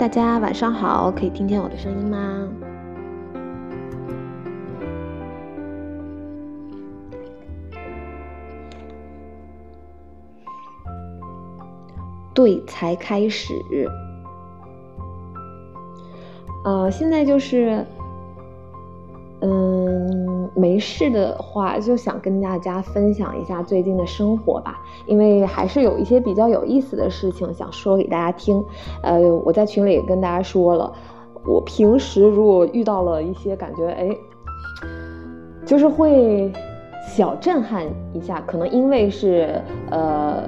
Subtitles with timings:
[0.00, 2.48] 大家晚上好，可以听见我的声音吗？
[12.32, 13.52] 对，才开始。
[16.64, 17.84] 呃，现在就是，
[19.42, 19.69] 嗯，
[20.54, 28.62] 没事的话，就想跟大家分享一下最近的生活吧，因为还是有一些比较有意思的事情想说给大家听。
[29.02, 30.92] 呃，我在群里也跟大家说了，
[31.46, 34.08] 我平时如果遇到了一些感觉，哎，
[35.64, 36.52] 就是会
[37.06, 40.42] 小震撼一下，可能因为是呃。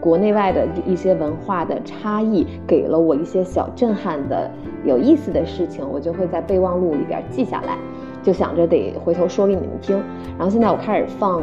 [0.00, 4.50] 国内外的一些文化的差异，给了我一些小震撼的
[4.84, 7.78] 有意思的事情，我就会在备忘录里边记下来，
[8.24, 9.96] 就想着得回头说给你们听。
[10.36, 11.40] 然后现在我开始放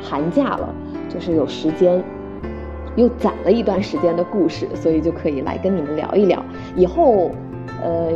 [0.00, 0.74] 寒假了，
[1.08, 2.02] 就是有时间，
[2.96, 6.42] 又攒了一段时间的故事，所以就可以来跟你们聊一聊。
[6.74, 7.30] 以后，
[7.82, 8.10] 呃，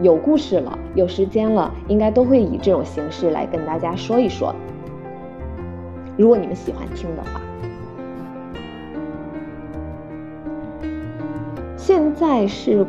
[0.00, 4.52] 有故事了，有时间了，应该都会以这种形式来跟大家说一说。
[6.16, 7.40] 如果你们喜欢听的话。
[11.76, 12.86] 现在是，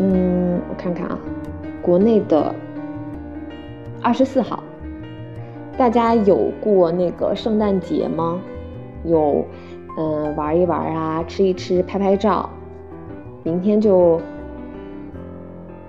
[0.00, 1.16] 嗯，我看看啊，
[1.80, 2.52] 国内的
[4.00, 4.62] 二十四号，
[5.76, 8.40] 大家有过那个圣诞节吗？
[9.04, 9.44] 有，
[9.98, 12.48] 嗯，玩一玩啊，吃一吃，拍拍照。
[13.42, 14.20] 明天就，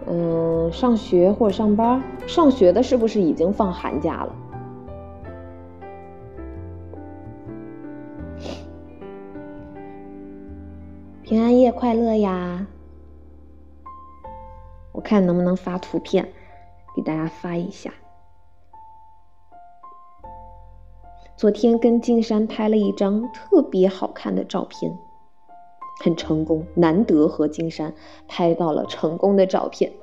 [0.08, 2.02] 嗯，上学或者上班。
[2.28, 4.36] 上学的是不是已经放寒假了？
[11.24, 12.66] 平安夜快乐呀！
[14.92, 16.28] 我看能不能发图片
[17.00, 17.94] 给大家发一下。
[21.38, 24.92] 昨天跟金山拍了一张特别好看的照片，
[26.04, 27.94] 很成功，难得和金山
[28.28, 29.94] 拍到了成功的照片。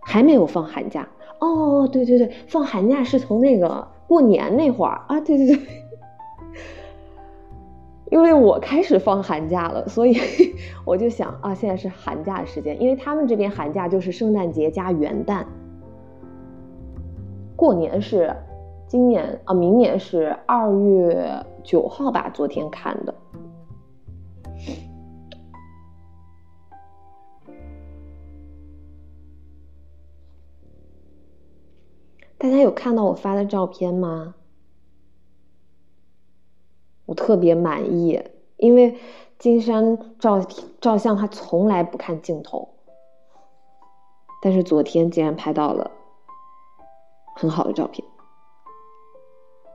[0.00, 1.06] 还没有放寒假
[1.38, 5.58] 哦，对对对，放寒假是从那个过年那会儿啊，对对对。
[8.10, 10.16] 因为我开始放寒假了，所以
[10.84, 12.80] 我就想啊，现在是寒假的时间。
[12.82, 15.44] 因为他们这边寒假就是圣诞节加元旦，
[17.54, 18.34] 过年是
[18.88, 22.28] 今年啊，明年是二月九号吧？
[22.34, 23.14] 昨天看的。
[32.36, 34.34] 大家有看到我发的照片吗？
[37.30, 38.20] 特别满意，
[38.56, 38.98] 因为
[39.38, 40.44] 金山照
[40.80, 42.68] 照相他从来不看镜头，
[44.42, 45.92] 但是昨天竟然拍到了
[47.36, 48.04] 很好的照片。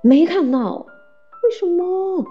[0.02, 0.86] 没看到，
[1.44, 2.26] 为什么？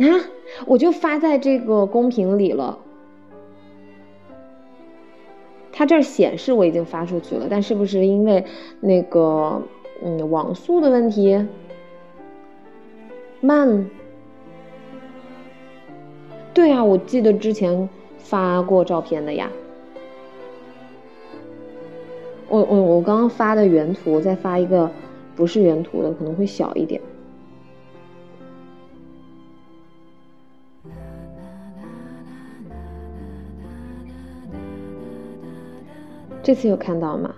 [0.00, 0.04] 啊，
[0.66, 2.78] 我就发在这个公屏里了。
[5.72, 8.44] 它这儿显示我已经发出去了，但是不是因为
[8.80, 9.62] 那个
[10.04, 11.44] 嗯网速的问题
[13.40, 13.90] 慢？
[16.54, 17.88] 对啊，我记得之前
[18.18, 19.50] 发过照片的呀。
[22.48, 24.90] 我我我刚刚发的原图，再发一个
[25.34, 27.00] 不是原图的，可能会小一点。
[36.42, 37.32] 这次有看到吗？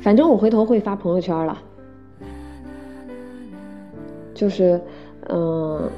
[0.00, 1.56] 反正我回头会发朋友圈了。
[4.34, 4.80] 就是，
[5.28, 5.90] 嗯，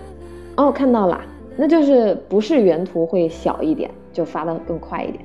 [0.56, 1.20] 哦，看到了，
[1.56, 5.24] 那就是不是原图会小一点，就发的更快一点。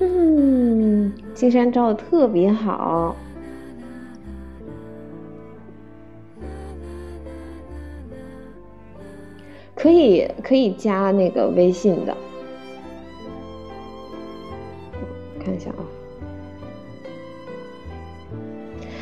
[0.00, 3.16] 嗯，金山照的特别好。
[9.78, 12.16] 可以可以加那个微信的，
[15.38, 15.86] 看一下啊。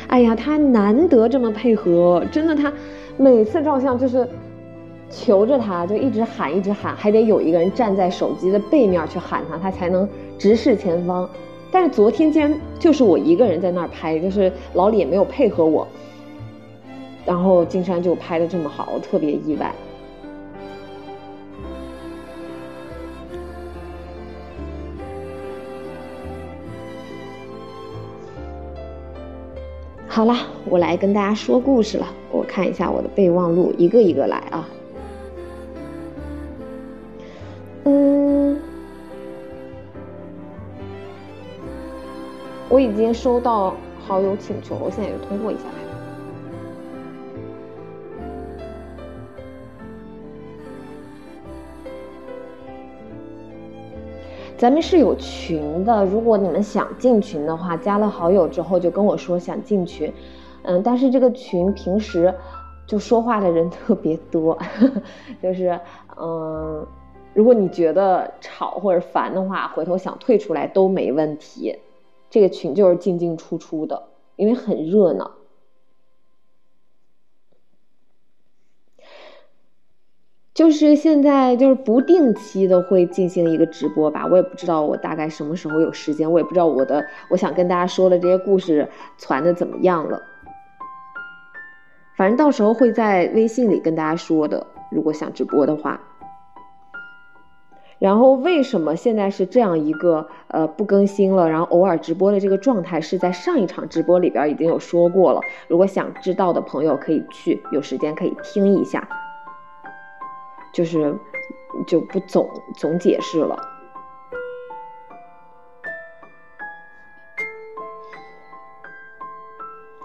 [0.07, 2.71] 哎呀，他难得这么配合，真的，他
[3.17, 4.27] 每次照相就是
[5.09, 10.07] 求着他，就一直喊，一直喊，还得有一个人站在手机的背面去喊他，他才能
[10.37, 11.27] 直视前方。
[11.71, 15.87] 但是昨天竟然就是我一个人在那儿拍，就是老李也没有配合我，
[17.25, 19.73] 然后金山就拍的这么好，我特别意外。
[30.17, 30.35] 好了，
[30.65, 32.07] 我来跟大家说故事了。
[32.31, 34.67] 我看一下我的备忘录，一个一个来啊。
[37.83, 38.57] 嗯，
[42.67, 43.75] 我已经收到
[44.07, 45.86] 好友请求，我现在就通过一下吧。
[54.57, 60.11] 咱们是有群的，如果你们想进群的话，加了好友之后就跟我说想进群，
[60.63, 62.33] 嗯，但是这个群平时
[62.87, 64.57] 就说话的人特别多，
[65.43, 65.79] 就是
[66.19, 66.83] 嗯，
[67.35, 71.77] 如果你觉得吵或者烦的话，回头想退出来都没问题，
[72.27, 74.01] 这个群就是进进出出的，
[74.37, 75.29] 因为很热闹。
[80.57, 88.89] 就是现在，就是不定期的会进行一个直播吧，我也不知道我大概什么时候有时间，我也不知道我的我想跟大家说的这些故事
[89.19, 90.19] 传的怎么样了。
[92.15, 96.01] 反正到时候会在微信里跟大家说的，如果想直播的话。
[97.99, 105.41] 然后为什么现在是这样一个呃不更新了，然后偶尔直播的这个状态，是在上一场直播里边已经有说过了。
[105.67, 109.07] 如果想知道的朋友可以去，有时间可以听一下。
[110.77, 111.17] 就是
[111.87, 113.57] 就不总总解释了。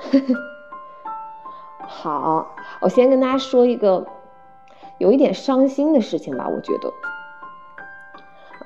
[1.87, 4.07] 好，我先跟大家说一个
[4.97, 6.49] 有一点伤心的事情吧。
[6.49, 6.91] 我觉得，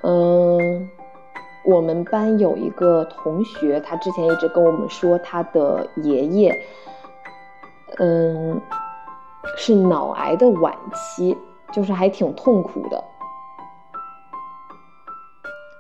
[0.05, 0.89] 嗯，
[1.65, 6.57] 我们班有一个同学，他之前一直跟我们说，他的爷爷，
[7.99, 8.61] 嗯，
[9.57, 11.37] 是脑癌的晚期。
[11.77, 13.05] 就是还挺痛苦的，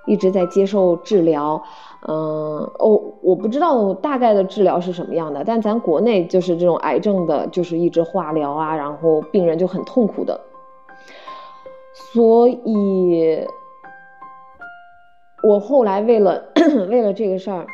[0.04, 1.62] 一直在接受治疗，
[2.06, 2.14] 嗯，
[2.78, 10.38] 哦，我不知道大概的治疗是什么样的，但咱国内就是这种癌症的，就是一直化疗啊，然后病人就很痛苦的，
[12.12, 13.46] 所以，
[15.42, 16.44] 我后来为了
[16.90, 17.66] 为了这个事儿，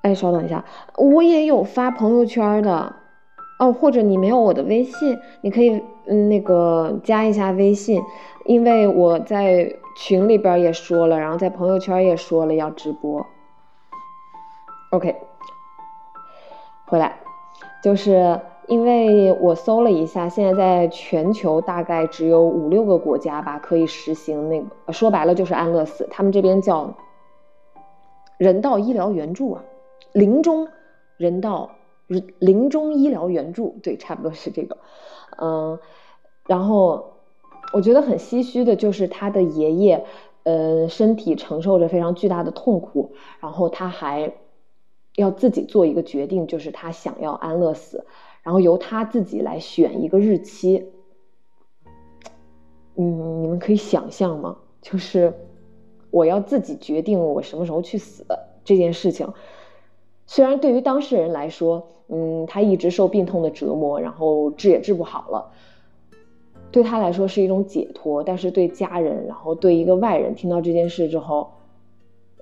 [0.00, 0.64] 哎，稍等一下，
[0.96, 2.94] 我也有发朋友圈的。
[3.58, 8.00] 哦，或者你没有我的微信，你可以嗯那个加一下微信，
[8.44, 13.26] 因为我在群里边也说了，然后在朋友圈也说了要直播。
[14.90, 15.16] OK，
[16.86, 17.18] 回来，
[17.82, 26.94] 就是因为我搜了一下，现在在全球大概只有五六个国家吧可以实行那个，说白了就是安乐死，他们这边叫
[28.38, 29.64] 人道医疗援助啊，
[30.12, 30.68] 临终
[31.16, 31.70] 人道。
[32.08, 34.78] 就是临终医疗援助，对，差不多是这个，
[35.40, 35.78] 嗯，
[36.46, 37.12] 然后
[37.72, 40.04] 我觉得很唏嘘的就是他的爷爷，
[40.44, 44.32] 呃，身体承受着非常巨大的痛苦，然后他还
[45.16, 48.06] 要自己做一个决定，就是他想要安乐死，
[48.42, 50.90] 然后由他自己来选一个日期，
[52.96, 54.56] 嗯，你们可以想象吗？
[54.80, 55.34] 就是
[56.10, 58.24] 我要自己决定我什么时候去死
[58.64, 59.34] 这件事情。
[60.30, 65.50] 虽然对于当事人来说，嗯，他一直受病痛的折磨，然后治也治不好了，
[66.70, 71.52] 对他来说是一种解脱，但是对家人，然后对一个外人听到这件事之后，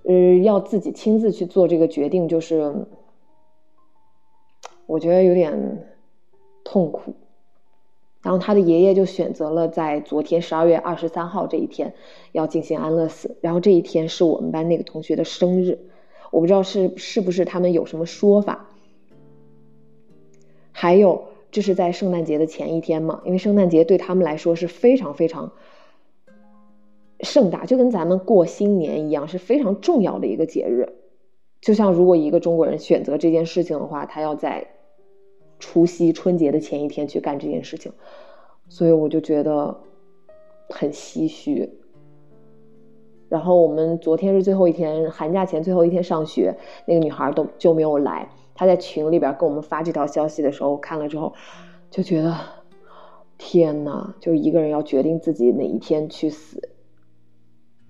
[0.02, 2.74] 呃，要自己亲自去做这个决定，就是
[4.86, 5.86] 我觉得有点
[6.64, 7.14] 痛苦。
[8.20, 11.94] 然后他的爷爷就选择了在昨天十二月二十三号这一天
[12.32, 15.78] 要进行安乐死，然后这一天是我们班那个同学的生日。
[16.30, 18.68] 我不知道是是不是他们有什么说法，
[20.72, 23.22] 还有这是在圣诞节的前一天嘛？
[23.24, 25.52] 因为圣诞节对他们来说是非常非常
[27.20, 30.86] 盛大，就跟咱们过新年一样，是非常重要的一个节日。
[31.60, 34.66] 就像如果一个中国人选择这件事情的话，他要在
[35.58, 37.92] 除夕春节的前一天去干这件事情，
[38.68, 39.80] 所以我就觉得
[40.68, 41.70] 很唏嘘。
[43.28, 46.56] 然后我们昨天是最后一天，寒假前最后一天上学，
[46.86, 48.28] 那个女孩都就没有来。
[48.54, 51.34] 她在群里边跟我们发这条消息的时候，看了之后，
[51.90, 52.34] 就觉得
[53.36, 56.70] 天呐，就一个人要决定自己哪一天去死，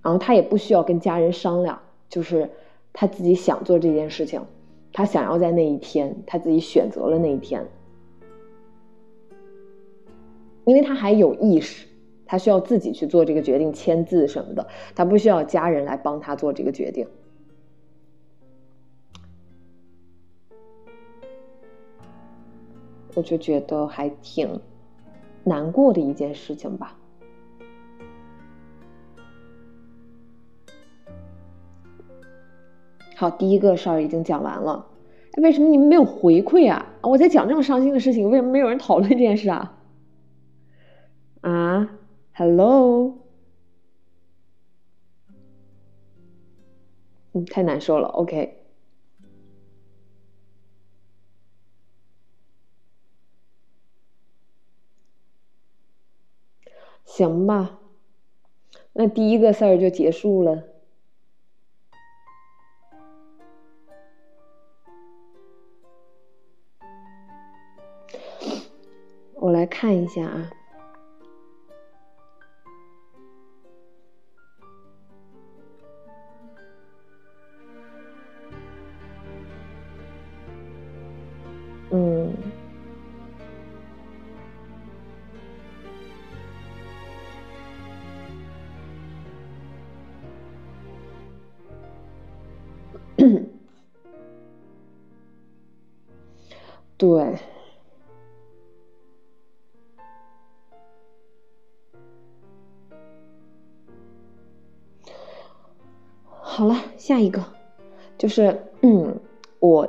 [0.02, 1.78] 然后他也不需要跟家人商量，
[2.08, 2.50] 就是
[2.92, 4.40] 他自己想做这件事情，
[4.92, 7.64] 他想要在那一天，他自己选择了那一天，
[10.64, 11.85] 因为他还有意识，
[12.26, 17.06] 他需要自己去做这个决定，签字什么的，他不需要家人来帮他做这个决定。
[23.14, 24.60] 我就觉得还挺
[25.44, 26.98] 难过的一件事情吧。
[33.14, 34.86] 好，第一个事儿已经讲完了。
[35.38, 36.94] 为什么你们没有回馈啊？
[37.00, 39.78] 我在讲这么伤心的事情，为什么没有人讨论这件事啊？
[41.40, 41.90] 啊
[42.36, 43.16] ，Hello，
[47.32, 48.08] 嗯，太难受了。
[48.08, 48.62] OK。
[57.04, 57.78] 行吧，
[58.92, 60.64] 那第一个事儿就结束了。
[69.36, 70.50] 我来看一下啊，
[108.36, 109.14] 是，嗯，
[109.60, 109.88] 我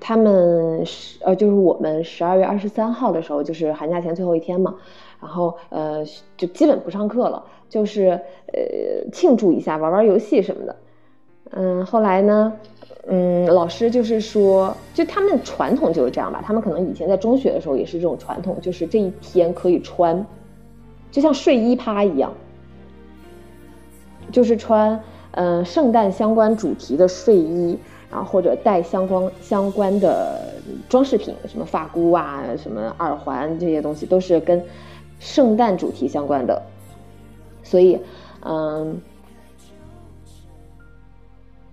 [0.00, 4.74] 他们十呃，就是我们十二月二十三号的时候，就是寒假前最后一天嘛，
[5.20, 6.04] 然后呃，
[6.36, 8.20] 就基本不上课了，就是
[8.52, 10.76] 呃，庆祝一下，玩玩游戏什么的，
[11.52, 12.52] 嗯，后来呢？
[13.06, 16.42] 嗯，老师就是说，就他们传统就是这样吧。
[16.44, 20.26] 他们可能以前在中学的时候也是这种传统，就是这一天可以穿，
[21.12, 22.32] 就像睡衣趴一样，
[24.32, 25.00] 就是穿
[25.36, 27.78] 嗯圣诞相关主题的睡衣，
[28.10, 30.52] 然后或者带相关相关的
[30.88, 34.62] 装饰品，什么发箍啊，什么耳环这些东西都是跟
[35.20, 36.60] 圣诞主题相关的。
[37.62, 37.98] 所以，
[38.44, 39.00] 嗯，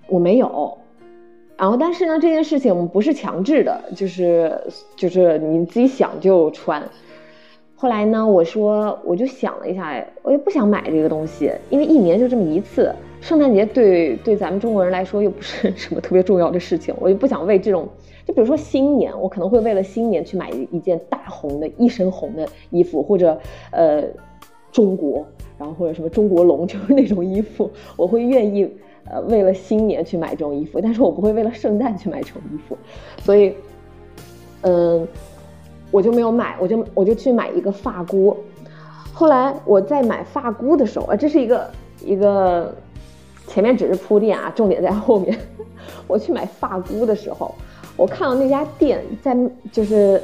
[0.07, 0.77] 我没有。
[1.55, 4.59] 然后，但是呢，这件事情不是强制的，就是
[4.97, 6.83] 就是你自己想就穿。
[7.75, 12.93] 后来呢，我说我就想了一下，我也不想买这个东西，因为一年就这么一次，
[13.23, 17.87] 圣诞节对对咱们中国人来说又不是 什么特别重要的事情，我就不想为这种，
[18.25, 23.39] 就比如说新年，我可能会为了新年去买一件大红的一身红的衣服，或者
[23.71, 24.03] 呃
[24.73, 25.25] 中国，
[25.57, 28.69] 然后或者什么中国龙， 就是那种衣服，我会愿意。
[29.05, 32.77] 呃，为了新年去买这种衣服，但是我不会为了圣诞去买这种衣服，
[33.21, 33.53] 所以，
[34.61, 35.05] 嗯，
[35.91, 38.33] 我就没有买，我就我就去买一个发箍。
[39.11, 41.69] 后来我在买发箍的时候，啊，这是一个
[42.05, 42.73] 一个
[43.47, 45.37] 前面只是铺垫啊，重点在后面。
[46.07, 47.53] 我去买发箍的时候，
[47.95, 49.37] 我看到那家店在，
[49.71, 50.21] 就是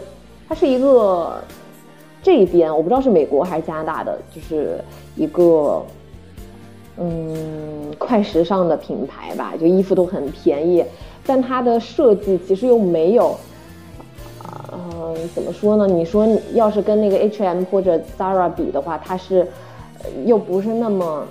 [0.48, 1.42] 它是一个
[2.22, 4.80] 这边我不知道是美国还是加拿大的，就是
[5.16, 5.84] 一个。
[7.02, 10.84] 嗯，快时尚的品牌吧，就衣服都很便宜，
[11.26, 13.38] 但它的设计其实又没有，
[14.74, 15.88] 嗯，怎么说呢？
[15.88, 19.48] 你说要是跟那个 H&M 或者 Zara 比的话，它是
[20.26, 21.26] 又不是那么，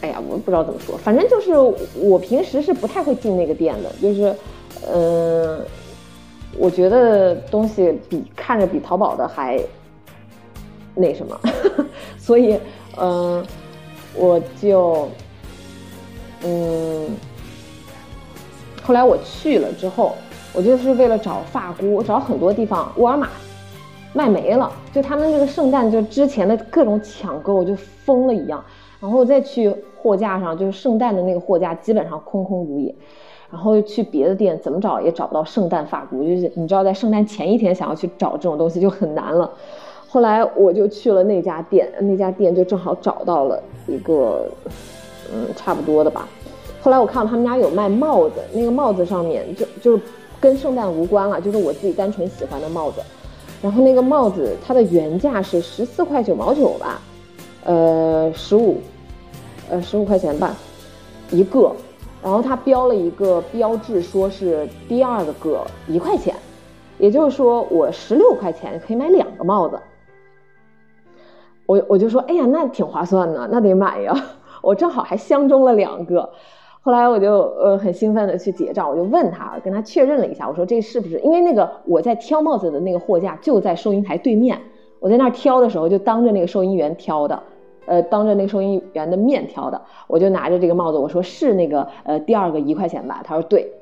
[0.00, 1.52] 哎呀，我不知道怎么说，反正就是
[2.00, 4.34] 我平时是不太会进那个店的，就是，
[4.92, 5.60] 嗯，
[6.58, 9.60] 我觉得东西比看着比淘宝的还
[10.94, 11.40] 那什么，
[12.18, 12.58] 所以。
[13.00, 13.46] 嗯，
[14.16, 15.08] 我就，
[16.42, 17.06] 嗯，
[18.82, 20.16] 后来我去了之后，
[20.52, 23.28] 我就是为了找发箍，我找很多地方，沃尔玛
[24.12, 28.64] 卖没了，就他们这个圣诞就之前的各种抢购就疯了一样，
[28.98, 32.94] 然后再去货架上，就是圣诞的那个货架基本上空空如也，
[33.50, 39.50] 然后去别的店怎么找也找不到圣诞发箍，就是你知道在圣诞前一天想要去找这种东西就很难了。
[40.08, 44.46] 后来我就去了那家店，那家店就正好找到了一个，
[45.32, 46.26] 嗯，差不多的吧。
[46.80, 50.02] 后来我看到他们家有卖帽子，那个帽子上面就就是
[50.40, 53.02] 跟圣诞无关了，就是我自己单纯喜欢的帽子。
[53.60, 57.02] 然后那个帽子它的原价是十四块九毛九吧，
[57.64, 58.76] 呃，十五，
[59.70, 60.56] 呃，十五块钱吧
[61.30, 61.72] 一个。
[62.22, 66.34] 然后它标了一个标志，说是第二个一块钱。
[66.98, 69.78] 也就是说我十六块钱可以买两个帽子。
[71.64, 74.12] 我我就说，哎呀，那挺划算的，那得买呀。
[74.62, 76.28] 我正好还相中了两个。
[76.80, 81.20] 后来我就呃很兴奋的去结账，我就问他，跟他确认了一下，我说这是不是？
[81.20, 84.58] 因为那个我在挑帽子的那个货架就在收银台对面，
[84.98, 87.40] 我在那儿挑的时候就当着那个收银员挑的，
[87.88, 93.22] 呃，当着那个收银员的面挑的，我就拿着这个帽子，我说是那个呃第二个一块钱吧？
[93.24, 93.72] 他说对。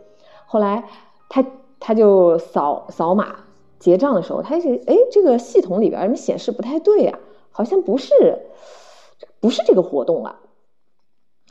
[0.47, 0.85] 后来
[1.29, 1.45] 他
[1.81, 3.37] 他就扫扫码
[3.79, 7.19] 结账的时候，他就哎这个系统里边怎么显示不太对呀？
[7.51, 8.47] 好像不是
[9.41, 10.41] 不是这个活动啊。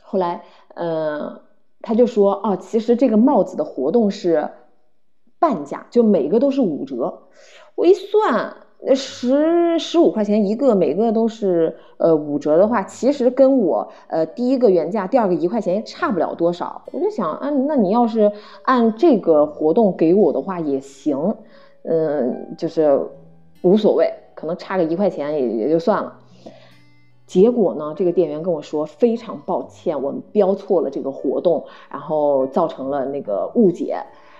[0.02, 0.42] 后来
[0.74, 1.40] 嗯。
[1.82, 4.50] 他就说：“哦，其实这个帽子的活动是
[5.38, 7.28] 半价，就每个都是五折。
[7.76, 8.56] 我一算，
[8.94, 16.82] 十十五块钱一个，每个都是呃五折的话，其实跟我呃第一个原价，第二个一块钱也差不了多少。
[16.92, 18.30] 我就想，啊，那你要是
[18.62, 21.34] 按这个活动给我的话也行，
[21.82, 23.00] 嗯，就是
[23.62, 26.12] 无所谓，可能差个一块钱也也就算了。”
[27.26, 27.92] 结果呢？
[27.96, 33.96] 这个店员跟我说非常抱歉，我们标错了这个活动，然后造成了那个误解。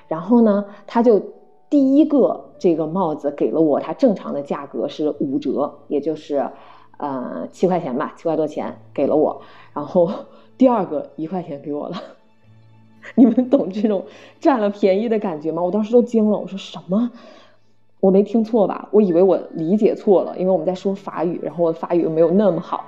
[0.07, 1.21] 然后呢，他就
[1.69, 6.51] 第一个这个帽子给了我，它正常的价格是五折，也就是
[6.99, 9.43] 呃七块钱吧，七块多钱给了我。
[9.75, 10.11] 然后
[10.57, 11.97] 第二个一块钱给我了。
[13.15, 14.05] 你们懂这种
[14.41, 15.63] 占了便宜的感觉吗？
[15.63, 17.11] 我当时都惊了，我说什么？
[18.01, 18.89] 我没听错吧？
[18.93, 22.85] 我以为我理解错了，因为我们在说法语，然后我的法语又没有那么好。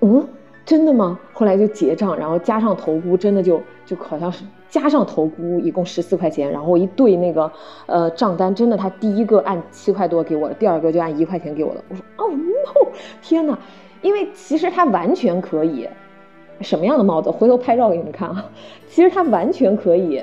[0.00, 0.26] 嗯，
[0.64, 1.18] 真的吗？
[1.32, 7.48] 后来就结账，然后加上头箍，真的就就好像是加上头箍一共十四块钱，然后一对那个
[7.86, 11.84] 呃账单，真的他第一个按七块多给我的，第二个就按一块钱给我的。
[11.88, 12.90] 我说哦 no，
[13.22, 13.56] 天哪！
[14.02, 15.88] 因为其实他完全可以，
[16.60, 17.30] 什么样的帽子？
[17.30, 18.44] 回头拍照给你们看啊。
[18.88, 20.20] 其实他完全可以。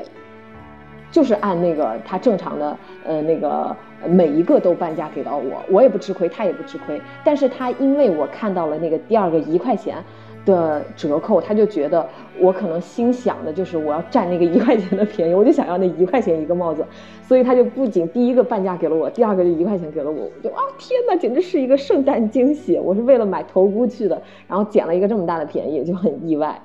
[1.11, 3.73] 就是按那个他正常的，呃，那个
[4.05, 7.01] 每一个都半价给到我，我也不吃亏，他也不吃亏。
[7.23, 9.97] 但是他因为我看到了那个第二个一块钱
[10.45, 12.07] 的折扣，他就觉得
[12.39, 16.85] 我可能心想的就是我要占那个一块钱的便宜，我就想要那一块钱一个帽子，
[17.27, 22.79] 所以他就不仅第一个半价给了我，第二个就一块钱给了我，我就啊天哪，简直是一个圣诞惊喜！
[22.79, 26.61] 我是为了买头箍去的，然后捡了一个这么大的便宜，就很意外。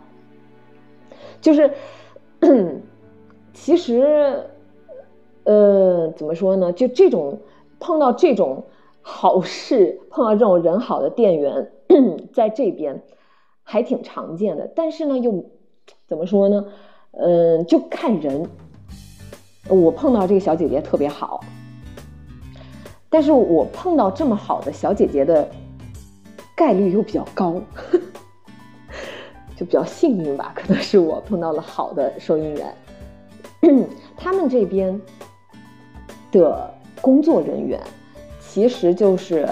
[1.40, 1.70] 就是。
[3.52, 4.38] 其实，
[5.44, 6.70] 呃，怎么说呢？
[6.72, 7.40] 就这种
[7.80, 8.62] 碰到这种
[9.00, 11.66] 好事，碰到这种人好的店员，
[12.32, 13.02] 在这边
[13.68, 14.70] 还挺常见的。
[14.74, 15.44] 但是呢，又
[16.06, 16.64] 怎么说呢？
[17.10, 18.48] 嗯，就看人。
[19.68, 21.40] 我碰到这个小姐姐特别好，
[23.10, 25.48] 但是我碰到这么好的小姐姐的
[26.54, 27.60] 概率又比较高，
[29.56, 30.52] 就比较幸运吧。
[30.54, 32.72] 可能是我碰到了好的收银员。
[34.16, 35.00] 他们这边
[36.30, 37.80] 的工作人员，
[38.38, 39.48] 其实就是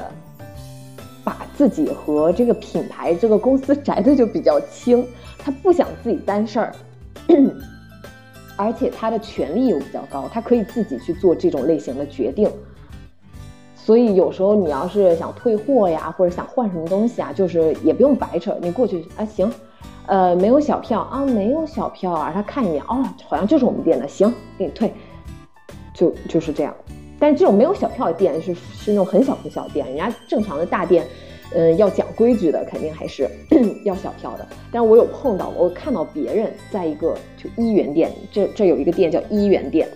[1.24, 5.04] 把自己和这个品牌、这个公司摘的就比较轻，
[5.38, 6.72] 他不想自己担事儿，
[8.56, 12.50] 而且他的权力又比较高，他可以自己去做这种类型的决定。
[13.74, 19.50] 所以有时候你要是想退货呀，或者想换什么东西啊，就是也不用白扯，你过去啊，行。
[20.06, 22.30] 呃，没有小票啊，没有小票啊。
[22.32, 24.92] 他看一眼，哦，好像就是我们店的，行，给你退，
[25.94, 26.74] 就就是这样。
[27.24, 31.06] 但是这种没有小票的店是是那种很小很小店，人家正常的大店，
[31.54, 33.26] 嗯，要讲规矩的，肯定还是
[33.82, 34.46] 要小票的。
[34.70, 39.88] 但我有碰到，我看到别人在一个就一元店，这这有一个店叫一元店，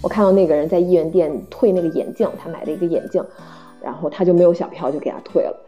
[0.00, 3.22] 我看到那个人在一元店退那个眼镜，他买了一个眼镜，
[3.82, 5.66] 然后他就没有小票，就给他退了，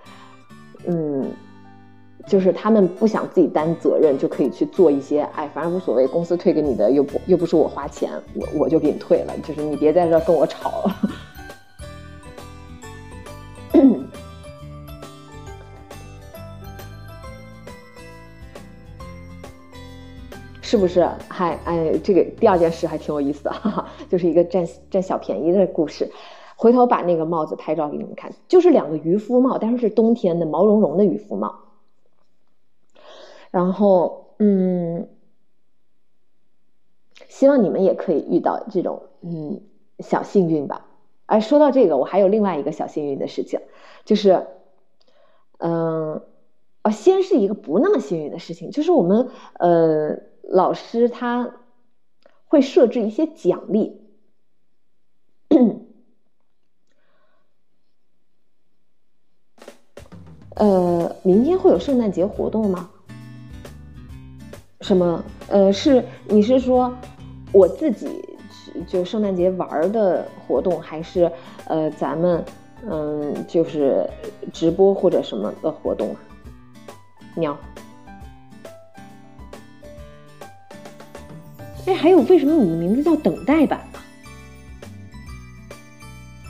[0.86, 1.30] 嗯。
[2.30, 10.96] 就是他们不想自己担责任，就可以去做一些，哎，反正无所谓，公司退给你的又不又不是我花钱，我我就给你退了，就是你别在这跟我吵了，
[20.62, 21.04] 是不是？
[21.26, 26.08] 还哎，这个第二件事还挺有意思的，哈哈，就是一个占占小便宜的故事。
[26.54, 31.52] 回头把那个帽子拍照给你们看，就是两个渔夫帽，但是是冬天的毛茸茸的渔夫帽。
[33.50, 35.08] 然后，嗯，
[37.28, 39.60] 希望你们也可以遇到这种嗯
[39.98, 40.86] 小幸运吧。
[41.26, 43.60] 哎，说到这个，我还有另外一个小幸运的事情，
[44.04, 44.46] 就是，
[45.58, 46.22] 嗯，
[46.82, 51.56] 哦，先是一个不那么幸运的事情，就是我们呃老师他
[52.46, 54.00] 会设置一些奖励，
[60.56, 62.90] 呃，明天会有圣诞节活动吗？
[64.90, 65.24] 什么？
[65.46, 66.92] 呃，是你是说
[67.52, 68.08] 我自己
[68.88, 71.30] 就圣诞节玩的活动，还是
[71.66, 72.44] 呃咱们
[72.90, 74.04] 嗯就是
[74.52, 76.18] 直播或者什么的活动啊？
[77.36, 77.56] 喵。
[81.86, 83.98] 哎，还有为什么你的名字叫等待版呢？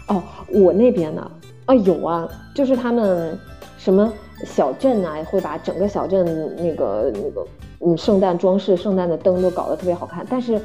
[0.09, 1.31] 哦，我那边呢？
[1.67, 3.39] 啊，有啊，就是他们
[3.77, 4.11] 什么
[4.47, 6.25] 小镇啊，会把整个小镇
[6.57, 7.47] 那个那个
[7.81, 10.61] 嗯圣诞装饰、圣诞的灯都搞得特别好看，但是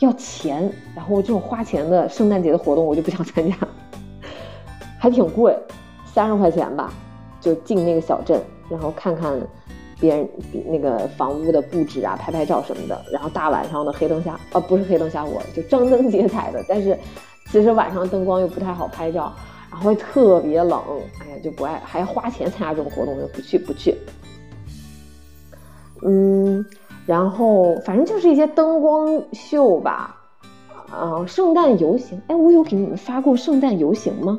[0.00, 3.56] 要钱，然后这种花钱的圣诞节的活动我就不想参加，
[4.98, 5.56] 还挺贵，
[6.04, 6.92] 三十块钱吧，
[7.40, 9.40] 就进那个小镇，然后看看。
[10.00, 10.28] 别人
[10.66, 16.62] 那个房屋的布置啊，拍拍照什么的，然后大晚上的黑灯瞎啊，不是黑灯瞎火，就张灯结彩的。
[16.68, 16.98] 但是
[17.46, 19.32] 其实晚上灯光又不太好拍照，
[19.70, 20.82] 然后会特别冷，
[21.20, 23.96] 哎呀就不爱，还要花钱参加这种活动，就不去不去。
[26.04, 26.64] 嗯，
[27.06, 30.14] 然后反正就是一些灯光秀吧，
[30.90, 34.38] 啊，圣诞游行，哎，我有给你们发过圣诞游行吗？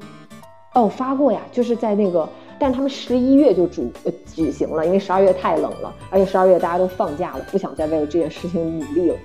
[0.73, 2.28] 哦，发过呀，就是在那个。
[2.58, 3.91] 但他们十一月就主
[4.34, 9.17] 举行了，因为十二月太冷了，而且十二月大家都放假了，不想再为了这件事情努力了。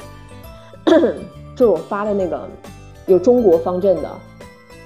[1.55, 2.49] 就是我发的那个
[3.07, 4.11] 有中国方阵的，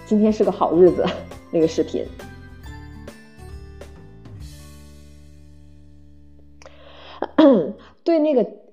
[0.04, 1.06] 今天是个好日子
[1.50, 2.04] 那个视频。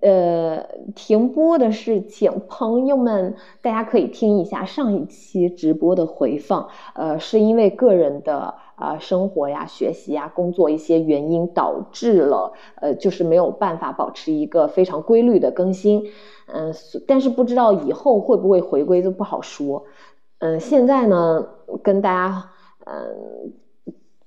[0.01, 8.55] 呃停播的事情，朋友们大家可以听一下上一期直播的回放，呃，是因为个人的。
[8.81, 16.05] 啊，生活呀、学习呀、工作一些原因导致了，呃，就是没有办法保持一个非常规律的更新，
[16.47, 16.73] 嗯，
[17.07, 19.85] 但是不知道以后会不会回归就不好说，
[20.39, 21.45] 嗯，现在呢，
[21.83, 22.49] 跟大家
[22.85, 23.53] 嗯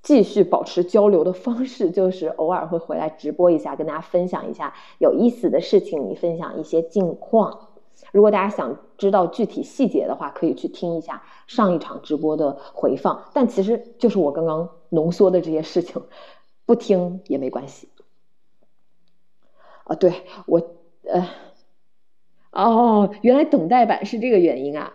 [0.05, 7.71] 继续保持交流的方式就是偶尔会回来直播一下，跟大家分享一下有意思的事情，你分享一些近况。
[8.13, 13.31] 如果大家想知道具体细节的话，可以去听一下上一场直播的回放。
[13.33, 16.03] 但其实就是我刚刚浓缩的这些事情，
[16.67, 17.89] 不听也没关系。
[19.85, 20.13] 啊，对
[20.47, 20.61] 我，
[21.05, 21.29] 呃，
[22.53, 24.93] 哦，原来等待版是这个原因啊。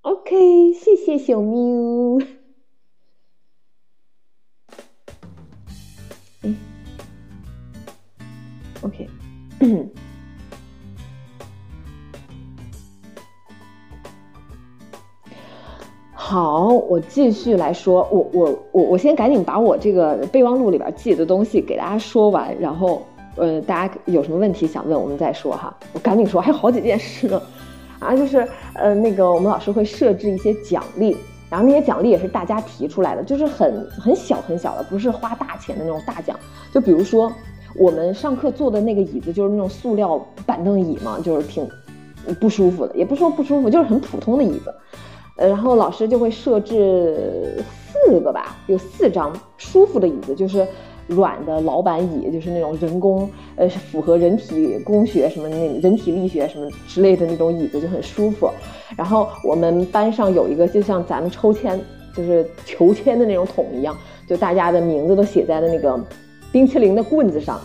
[0.00, 2.39] OK，谢谢小喵。
[6.42, 6.54] 哎
[8.82, 9.08] ，OK。
[16.12, 23.02] 好，我继续来说，我我我我先赶紧把我这个备忘录里边记的东西给大家说完，然后
[23.34, 25.76] 呃，大家有什么问题想问，我们再说哈。
[25.92, 27.42] 我赶紧说，还有好几件事呢，
[27.98, 31.16] 啊，就是呃那个我们老师会设置一些奖励，
[31.50, 36.38] 然后那些奖励也是大家提出来的，就是很很小很小的，不是花大钱的那种大奖。
[36.72, 37.30] 就比如说
[37.76, 41.68] 我们上课坐的那个椅子，就是那种塑料板凳椅嘛，就是挺
[42.38, 44.72] 不舒服的，也不说不舒服，就是很普通的椅子。
[45.36, 50.66] 呃，然后老师就会设置四个吧，有四张舒服的椅子，就是
[51.10, 58.50] 软的老板椅，就是那种人工，呃，符合人体工学什么那人体力学什么之类的那种椅子就很舒服。
[58.96, 61.80] 然后我们班上有一个，就像咱们抽签，
[62.14, 63.96] 就是求签的那种桶一样，
[64.26, 65.98] 就大家的名字都写在了那个
[66.52, 67.60] 冰淇淋的棍子上，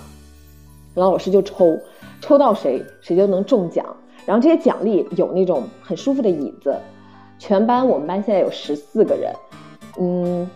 [0.93, 1.77] 然后老师就抽，
[2.21, 3.85] 抽到谁谁就能中奖。
[4.25, 6.75] 然后这些奖励有那种很舒服的椅子。
[7.37, 9.31] 全班我们班现在有十四个人，
[9.99, 10.49] 嗯，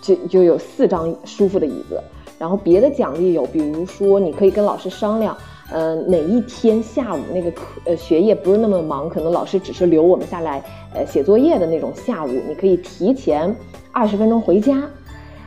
[0.00, 2.00] 就就有四张舒服的椅子。
[2.38, 5.36] 然后别的奖励有，比如说你可以跟老师商量，
[5.70, 10.62] 嗯，哪一天下午那个课呃学业不是那么忙，可能老师只是留我们下来
[10.94, 13.54] 呃写作业的那种下午，你可以提前
[13.92, 14.88] 二十分钟回家。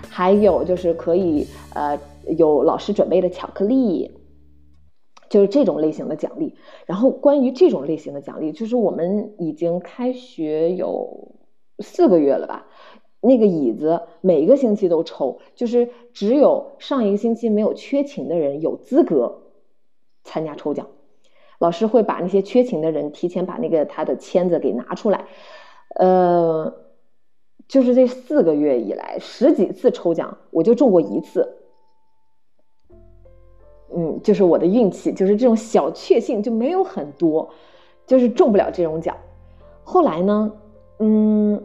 [0.10, 1.98] 还有就是可以呃
[2.38, 4.12] 有老师准备的巧克力。
[5.30, 6.56] 就是这种类型的奖励，
[6.88, 11.36] 然后关于这种类型的奖励，就是我们已经开学有
[11.84, 12.66] 四个月了吧？
[13.22, 19.42] 那个椅子每个星期都抽，就是只有上一个星期没有缺勤的人有资格
[20.24, 20.88] 参加抽奖。
[21.60, 25.26] 老师会把那些缺勤的人提前把那个他的签子给拿出来。
[25.96, 26.74] 呃，
[27.68, 31.58] 就是这四个月以来十几次抽奖，我就中过一次。
[33.94, 37.50] 嗯，就是我的运气，就是这种小确幸就没有很多，
[38.06, 39.18] 就是中不了这种奖。
[39.84, 40.52] 后来呢，
[41.00, 41.62] 嗯，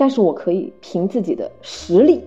[0.00, 2.24] 但是我可以凭自己的实力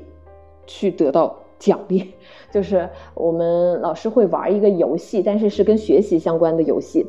[0.67, 2.13] 去得到奖励。
[2.53, 7.03] 就是我们老师会玩一个游戏，但是是跟学习相关的游戏，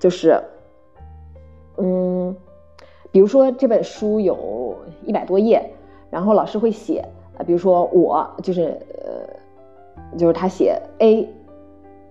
[0.00, 0.42] 就是，
[1.76, 2.34] 嗯，
[3.12, 4.76] 比如说这本书有
[5.06, 5.64] 一百多页，
[6.10, 7.04] 然后老师会写，
[7.46, 9.38] 比如说我就是呃。
[10.16, 11.28] 就是他写 A，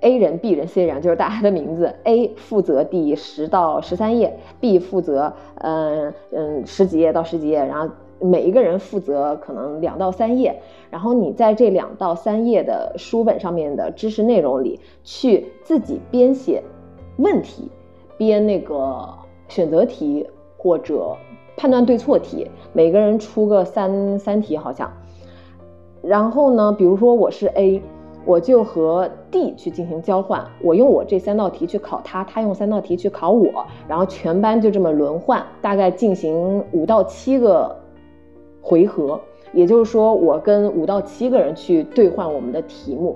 [0.02, 1.94] A 人、B 人、C 人就是大家的名字。
[2.04, 10.62] A 负责第十到十三页，B 负责嗯嗯十几页到十几页，然后每一个人负责可能两到三页。
[10.92, 16.62] 然后你在这两到三页的书本上面的知识内容里，去自己编写
[17.18, 17.72] 问题，
[18.18, 19.10] 编那个
[19.48, 21.18] 选择题或者
[21.56, 24.92] 判断对错题，每个人出个三三题好像。
[26.04, 27.82] 然后呢，比如说我是 A。
[28.28, 37.74] 我就和 D 去进行交换，我用我这三道题去考他，他用三道题去考我，然后全班就这么轮换，大概进行五到七个
[38.62, 39.18] 回合，
[39.54, 43.16] 也就是说，我跟五到七个人去兑换我们的题目，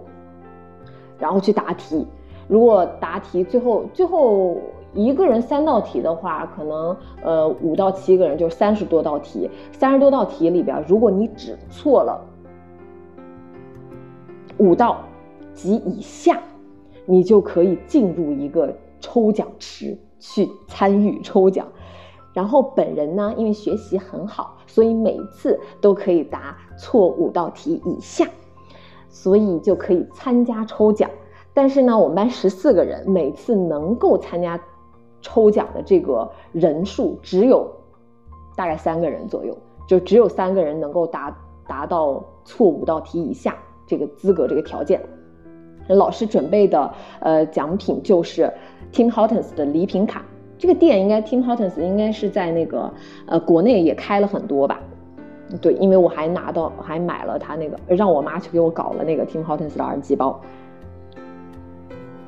[1.20, 2.08] 然后去答题。
[2.48, 4.56] 如果答题最后最后
[4.94, 12.28] 一个人三道题的话，可能呃五到七个人就是三十多道题，三十多道题里边，如果你只错了。
[14.62, 15.00] 五道
[15.56, 16.40] 及以下，
[17.08, 21.68] 你就可以进入一个抽奖池去参与抽奖。
[22.32, 28.28] 然后本人呢，因为学习很好，所以每次都可以答错五道题以下，
[29.10, 31.10] 所以就可以参加抽奖。
[31.56, 34.62] 但是呢，我们班十四个人，每次能够参加
[35.22, 37.68] 抽奖的这个人数只有
[38.56, 41.36] 大概三个人左右，就只有三个人能够达
[41.68, 43.58] 达到错五道题以下。
[43.92, 45.02] 这个资格，这个条件，
[45.90, 48.50] 老师准备的呃奖品就是
[48.94, 50.24] Tim Hortons 的礼品卡。
[50.58, 52.90] 这个店应该 Tim Hortons 应该是在那个
[53.26, 54.80] 呃国内也开了很多吧？
[55.62, 60.40] 对，因为我还拿到还买了他那个，让我妈去给我搞了那个 Tim Hortons 的耳机包。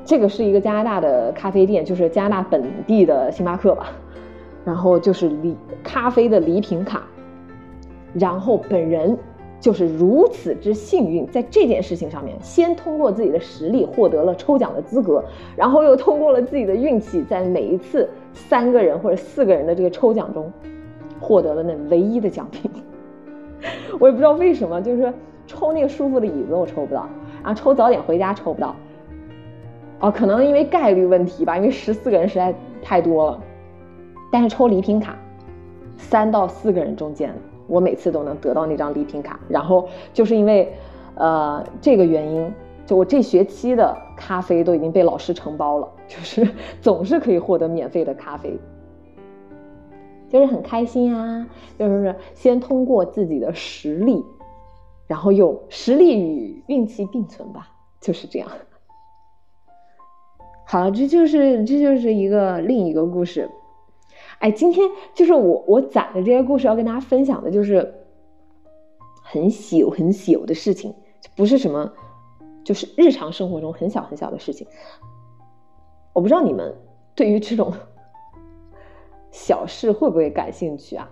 [0.04, 3.94] 这个是一个加拿大的咖啡店，就是加拿大本地的星巴克吧。
[4.66, 7.04] 然后就是礼咖啡的礼品卡，
[8.14, 9.18] 然后本人。
[9.64, 15.24] 就是如此之幸运，在这件事情上面，先通过自己的实力获得了抽奖的资格，
[15.56, 20.52] 然后又通过了自己的运气，在每一次三个人或者四个人的这个抽奖中，
[21.18, 22.70] 获得了那唯一的奖品。
[24.02, 25.14] 我也不知道为什么，就是
[25.48, 27.08] 抽那个舒服的椅子我抽不到，
[27.42, 28.76] 然后抽早点回家抽不到。
[30.02, 33.40] 哦，可能因为概率问题吧，因为十四个人实在太多了。
[34.30, 35.18] 但是抽礼品卡，
[35.96, 37.34] 三到四个人中间。
[37.68, 40.74] 我每次都能得到那张礼品卡，然后就是因为，
[41.16, 42.54] 呃，这个原因，
[42.86, 46.48] 就我这学期的咖啡都已经被老师承包了， 就是
[46.82, 48.58] 总是可以获得免费的咖啡，
[50.30, 51.48] 就是很开心啊，
[51.78, 54.24] 就是先通过自己的实力，
[55.08, 57.70] 然后又实力与运气并存吧，
[58.02, 58.50] 就是这样。
[60.66, 63.50] 好，这就是这就是一个另一个故事。
[64.44, 67.94] 哎，今天就是我我攒的这些故事要跟大家分享的，就是
[69.24, 70.94] 很小很小的事情，
[71.34, 71.90] 不是什么，
[72.62, 74.68] 就是日常生活中很小很小的事情。
[76.12, 76.76] 我不知道你们
[77.16, 77.72] 对于这种
[79.32, 81.10] 小事会不会感兴趣啊？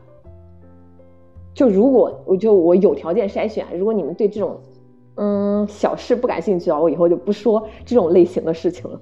[1.54, 4.60] 就如果我就我有条件筛选，如果你们对这种
[5.16, 9.00] 嗯小事不感兴趣的话，我以后就不说这种类型的事情了。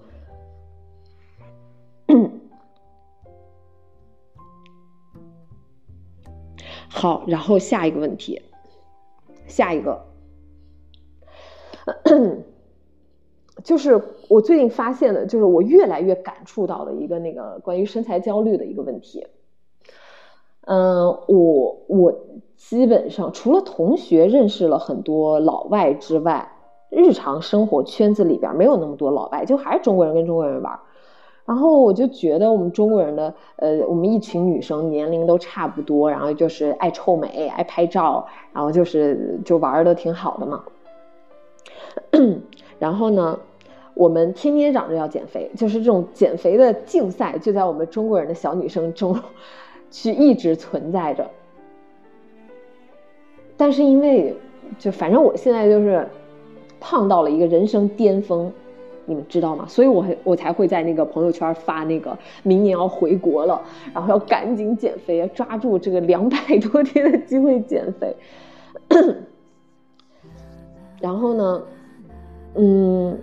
[6.99, 8.41] 好，然后下一个问题，
[9.47, 10.01] 下一个，
[13.63, 19.25] 就是我最近发现的，就是我越来越感触到的一个那个关于身材焦虑的一个问题。
[20.67, 22.13] 嗯，我我
[22.57, 26.51] 基本上除了同学认识了很多老外之外，
[26.89, 30.77] 日常生活圈子里边没有那么多老外，就还是中国人跟中国人玩。
[31.49, 40.63] 然后我就觉得我们中国人的，呃，我们一群女生年龄都差不多，然后就是爱臭美、爱拍照，然后就是就玩的挺好的嘛。
[42.77, 43.39] 然后呢，
[43.95, 49.19] 我们天天嚷着要减肥，就是这种减肥的竞赛就在我们中国人的小女生中
[49.89, 51.27] 去一直存在着。
[53.57, 54.35] 但是因为
[54.77, 56.07] 就反正我现在就是
[56.79, 58.53] 胖到了一个人生巅峰。
[59.09, 59.65] 你们知道吗？
[59.67, 63.59] 所以，我我才会在那个朋友圈发那个明年要回国了，
[63.91, 68.15] 然后要赶紧减肥，抓住这个两百多天的机会减肥。
[71.01, 71.63] 然后呢，
[72.53, 73.17] 嗯，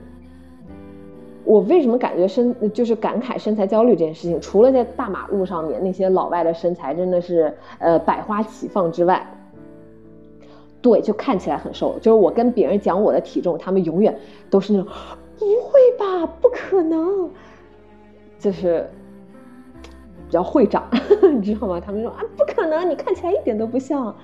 [1.44, 4.40] 我为什么感觉身就是感慨身材焦虑这件事情？
[4.40, 9.24] 除了在大马路上面那些老外的身材真的是呃百花齐放之外，
[10.82, 11.96] 对，就看起来很瘦。
[12.00, 14.18] 就是我跟别人讲我的体重，他们永远
[14.50, 14.92] 都是那种。
[15.38, 16.26] 不会吧？
[16.40, 17.30] 不可能，
[18.38, 18.88] 就是
[20.26, 20.88] 比较会长，
[21.32, 21.80] 你知道吗？
[21.80, 24.14] 他们说啊，不可能，你看起来一点都不像，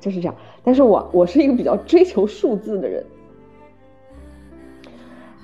[0.00, 0.34] 就是这样。
[0.64, 3.04] 但是我我是一个比较追求数字的人。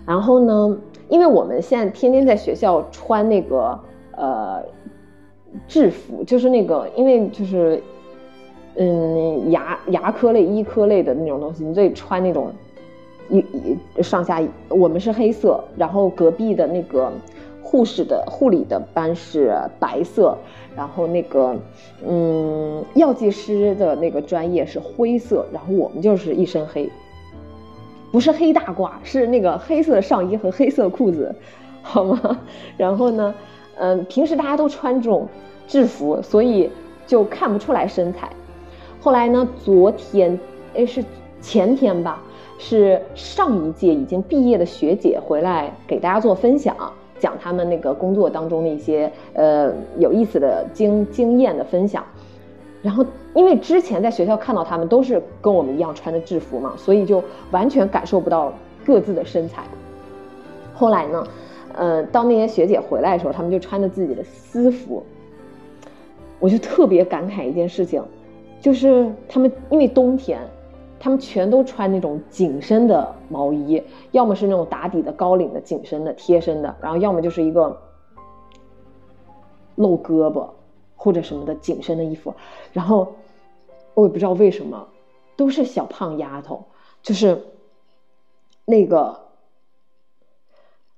[0.06, 3.78] 然后呢，因为我们现在天天在学校穿那个
[4.12, 4.64] 呃
[5.66, 7.82] 制服，就是那个因为就是
[8.76, 12.50] 嗯牙牙科类、医科类的那种东西，你得穿那种
[13.28, 13.38] 一
[13.98, 14.42] 一上下。
[14.68, 17.12] 我们是黑色，然后隔壁的那个
[17.62, 20.36] 护士的护理的班是白色，
[20.76, 21.56] 然后那个
[22.06, 26.90] 嗯药剂师的那个专业是灰色，然后我们就是一身黑。
[28.10, 31.34] 不是黑大褂，是那个黑色上衣和黑色裤子，
[31.82, 32.40] 好吗？
[32.78, 33.34] 然后呢，
[33.76, 35.28] 嗯，平时大家都穿这种
[35.66, 36.70] 制服，所以
[37.06, 38.30] 就看不出来身材。
[38.98, 40.40] 后来呢，昨天，
[40.74, 41.04] 哎，是
[41.42, 42.22] 前天吧，
[42.58, 46.76] 是上一届已经毕业的学姐回来给大家做分享，
[47.18, 52.04] 讲他们那个工作当中的一些呃有意思的经经验的分享。
[52.80, 58.52] 然后，因为之前在学校看到他们都是跟我们一样穿的制服嘛，所以就完全感受不到
[58.86, 59.64] 各自的身材。
[60.74, 61.26] 后来呢，
[61.74, 65.02] 呃，当那些学姐回来的时候，他们就穿着自己的私服，
[66.38, 68.00] 我就特别感慨一件事情，
[68.60, 70.38] 就是他们因为冬天，
[71.00, 73.82] 他们全都穿那种紧身的毛衣，
[74.12, 77.80] 要么是那种打底的高领的紧身的贴身的，然后要么就是一个
[79.76, 80.48] 露胳膊。
[81.00, 82.34] 或者什么的紧身的衣服，
[82.72, 83.14] 然后
[83.94, 84.88] 我也不知道为什么，
[85.36, 86.64] 都是小胖丫头，
[87.04, 87.40] 就是
[88.64, 89.16] 那个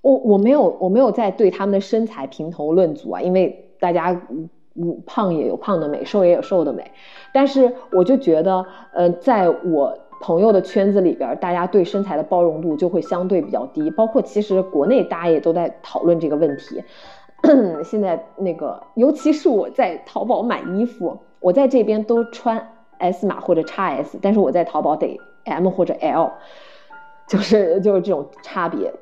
[0.01, 4.27] 我我没有我没有在对他们的身材评头论足啊，因为大家
[4.75, 6.91] 嗯胖也有胖的美，瘦也有瘦的美，
[7.33, 16.83] 但是我就觉得，呃，在我朋友的圈子里边，大家对身材的包容度就会相对比较低，包括其实国内大家也都在讨论这个问题。
[17.83, 26.31] 现在那个，尤其是我在淘宝买衣服，我在这边都穿 S 码或者 x S，但是我在淘宝得 M 或者 L，
[27.27, 28.93] 就是就是这种差别。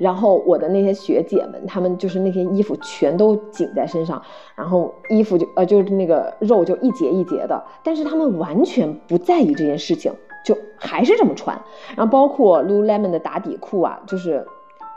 [0.00, 4.20] 然后我的那些学姐们，她们就是那些衣服全都紧在身上，
[4.56, 10.12] 然后衣服就呃就是那个肉就一节一节的，但是她们完全不在意这件事情，
[10.44, 11.60] 就还是这么穿。
[11.94, 14.44] 然后包括 Lululemon 的打底裤啊，就是。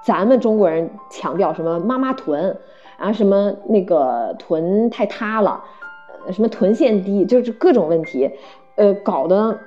[0.06, 2.58] 咱们中国人强调什么妈妈臀，
[2.98, 5.64] 然后什么那个臀太塌了，
[6.30, 8.30] 什么臀线低，就是各种问题，
[8.76, 9.58] 呃，搞得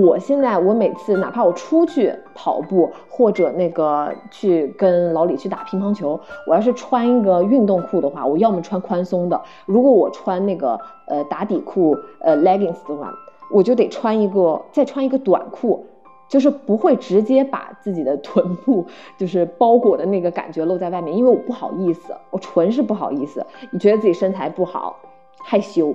[0.00, 13.14] 我现在我每次哪怕我出去跑步或者那个去跟老李去打乒乓球，我要是穿一个运动裤的话，我要么穿宽松的，如果我穿那个呃打底裤呃 leggings 的话，
[13.52, 15.86] 我就得穿一个再穿一个短裤。
[16.26, 18.86] 就是不会直接把自己的臀部
[19.18, 23.44] 就是包裹的那个感觉露在外面，因为我不好意思，我纯是不好意思。
[23.70, 24.96] 你觉得自己身材不好，
[25.44, 25.94] 害羞，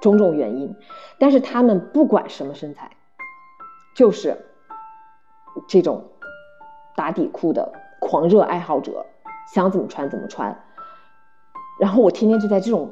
[0.00, 0.74] 种种原因。
[1.18, 2.90] 但是他们不管什么身材，
[3.94, 4.36] 就是
[5.68, 6.04] 这种
[6.96, 9.06] 打底裤的狂热爱好者，
[9.54, 10.62] 想怎么穿怎么穿。
[11.80, 12.90] 然后我天天就在这种。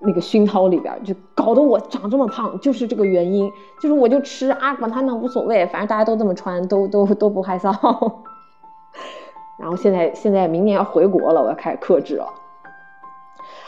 [0.00, 7.70] 那个熏陶里边就搞得我长这么胖，就是这个原因，就是我就吃啊，管他呢无所谓，反正大家都这么穿，都都都不害臊。
[9.60, 12.26] 然后现在现在明年要回国了，我要开始克制了。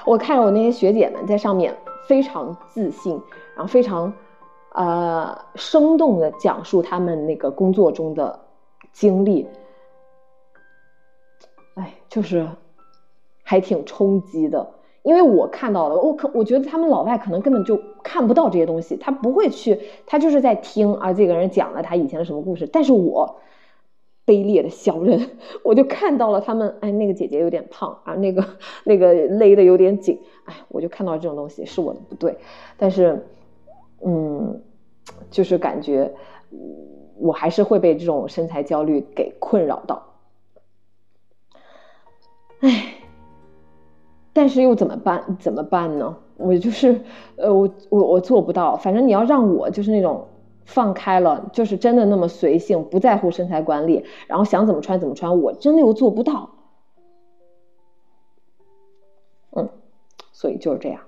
[0.04, 1.76] 我看着我那些学姐们在上面
[2.10, 3.12] 非常自信，
[3.54, 4.12] 然后非常
[4.72, 8.40] 呃生动的讲述他们那个工作中的
[8.92, 9.46] 经历，
[11.76, 12.48] 哎，就是
[13.44, 14.68] 还挺冲击的。
[15.02, 22.68] 因为我看到了，我可我觉得他们老外可能根本就看不到这些东西，他不会去，他就是在听啊，这个人讲了他以前的什么故事。
[22.72, 23.36] 但是我
[24.30, 25.30] 卑劣的小人，
[25.64, 28.44] 我就看到了他们，哎，那个姐姐有点胖啊，那个
[28.84, 32.36] 那个勒的有点紧，哎，我就看到这种东西是我的不对，
[32.76, 33.26] 但是，
[34.04, 34.62] 嗯，
[35.32, 36.14] 就是感觉
[37.18, 40.06] 我还是会被这种身材焦虑给困扰到，
[42.60, 42.94] 哎。
[44.32, 45.36] 但是又怎么办？
[45.40, 46.16] 怎么办呢？
[46.36, 47.00] 我就是，
[47.34, 48.76] 呃，我我我做不到。
[48.76, 50.24] 反正你要让我就是那种
[50.70, 56.50] 放开了，就是真的那么随性，不在乎身材管理，然后想怎么穿怎么穿，我真的又做不到。
[59.50, 59.68] 嗯，
[60.30, 61.00] 所以就是这样。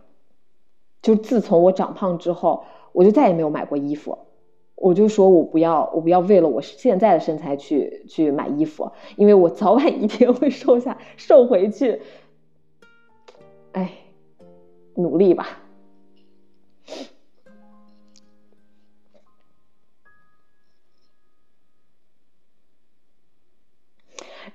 [1.01, 4.19] 就自从我长胖之后，我就再也没有买过衣服。
[4.75, 12.03] 我就说我不要，我不要为了我现在的身材去去买衣服，因为我早晚一天会瘦下瘦回去。
[13.71, 13.93] 哎，
[14.97, 15.62] 努力吧。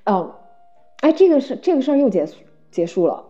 [0.07, 0.35] 哦，
[1.01, 2.35] 哎，这个事这个事儿又结束
[2.71, 3.25] 结束了，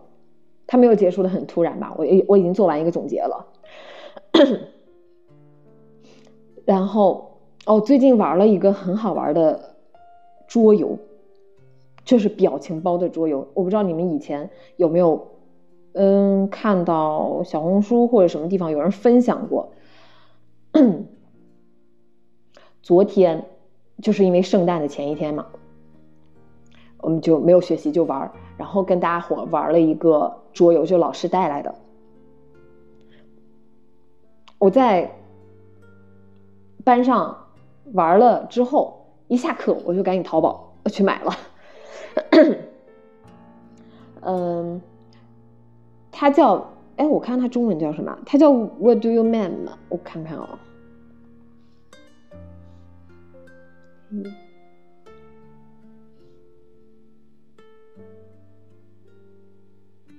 [0.66, 1.94] 它没有结束的很突然吧？
[1.98, 3.46] 我我已经做完一个总结了。
[6.64, 9.74] 然后哦，最近玩了一个很好玩的
[10.46, 10.98] 桌游，
[12.04, 13.48] 就是表情包的桌游。
[13.54, 15.26] 我不知道你们以前有没有，
[15.94, 19.72] 嗯，看到小红书或者什么地方有人分享过。
[22.82, 23.46] 昨天
[24.00, 25.46] 就是因为圣诞的前一天嘛，
[27.00, 31.74] 我们就没有学习就玩，然后跟大家伙玩了一个桌游，就老师带来的。
[34.58, 35.10] 我在
[36.84, 37.46] 班上
[37.92, 41.32] 玩了之后，一下课我就赶紧淘宝去买了。
[44.22, 44.82] 嗯，
[46.10, 48.18] 它叫哎，我看它中文叫什么？
[48.26, 49.68] 它叫 What do you mean？
[49.88, 50.48] 我看看哦。
[54.10, 54.47] 嗯。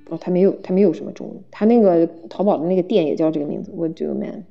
[0.10, 1.38] 哦，它没有，它没有什么中文。
[1.52, 4.44] 它那个淘宝的那个店也叫这个名字，What do you mean？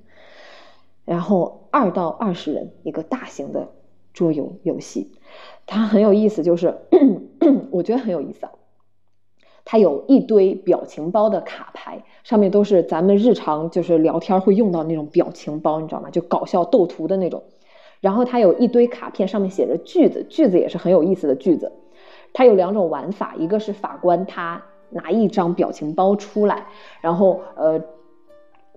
[1.05, 3.69] 然后二到二十人一个大型的
[4.13, 5.13] 桌游游戏，
[5.67, 6.75] 它很有意思，就是
[7.71, 8.53] 我觉得很有意思啊。
[9.65, 16.09] 它有一堆表情包的卡牌，上面都是咱们日常就是聊天会用到那种表情包，你知道吗？
[16.11, 17.43] 就搞笑斗图的那种。
[18.01, 21.73] 然后它有一堆卡片，上面写着句子，句子也是很有意思的句子。
[22.33, 24.63] 它有两种玩法，一个是法官他。
[24.91, 26.67] 拿一张表情包出来，
[27.01, 27.81] 然后呃，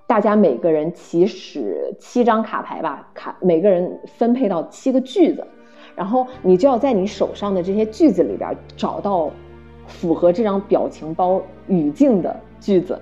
[0.08, 5.48] 大家每个人起始七张卡牌吧，卡每个人分配到七个句子，
[5.96, 9.32] 然后你就要在你手上的这些句子里边找到
[9.88, 13.00] 符合这张表情包语境的句子，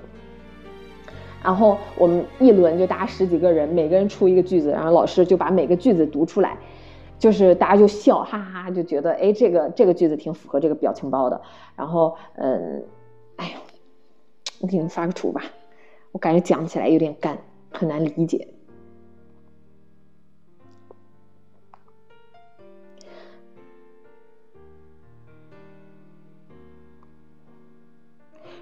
[1.43, 6.55] 然后我们一轮就大家十几个人，每个人出一个句子，然后老师就把每个句子读出来。
[7.18, 11.41] 就是大家就笑哈哈，就觉得哎，这个这个句子挺符合这个表情包的，
[11.76, 12.84] 然后嗯。
[13.40, 13.60] 哎呦，
[14.60, 15.42] 我给你们发个图吧，
[16.12, 17.40] 我感觉讲起来有点干，
[17.72, 18.48] 很难理解。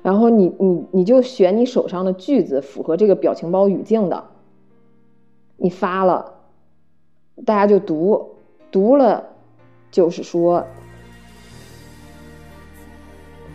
[0.03, 4.29] 然后你你你就选你手上的句子符合这个表情包语境的，
[5.57, 6.35] 你发了，
[7.45, 8.35] 大家就读，
[8.71, 9.27] 读了
[9.91, 10.65] 就是说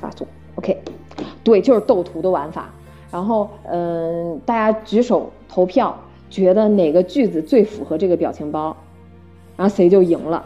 [0.01, 0.83] 发送，OK。
[1.45, 2.71] 对，就是斗图的玩法。
[3.11, 5.95] 然后，嗯，大家举手投票，
[6.31, 8.75] 觉得哪个句子最符合这个表情包，
[9.55, 10.43] 然后谁就赢了。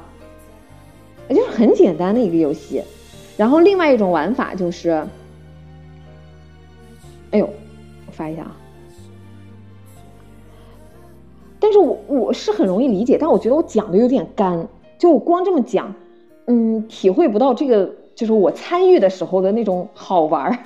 [1.29, 2.83] 就是很简单的一个游戏。
[3.37, 5.07] 然后，另外一种玩法就是，
[7.31, 7.47] 哎呦，
[8.07, 8.57] 我发一下啊。
[11.61, 14.67] 但是我我是很容易理解，但我觉得我讲的有点干，
[14.99, 15.95] 就我光这么讲，
[16.47, 20.59] 嗯，体会不到这个就是我参与的时候的那种好玩儿。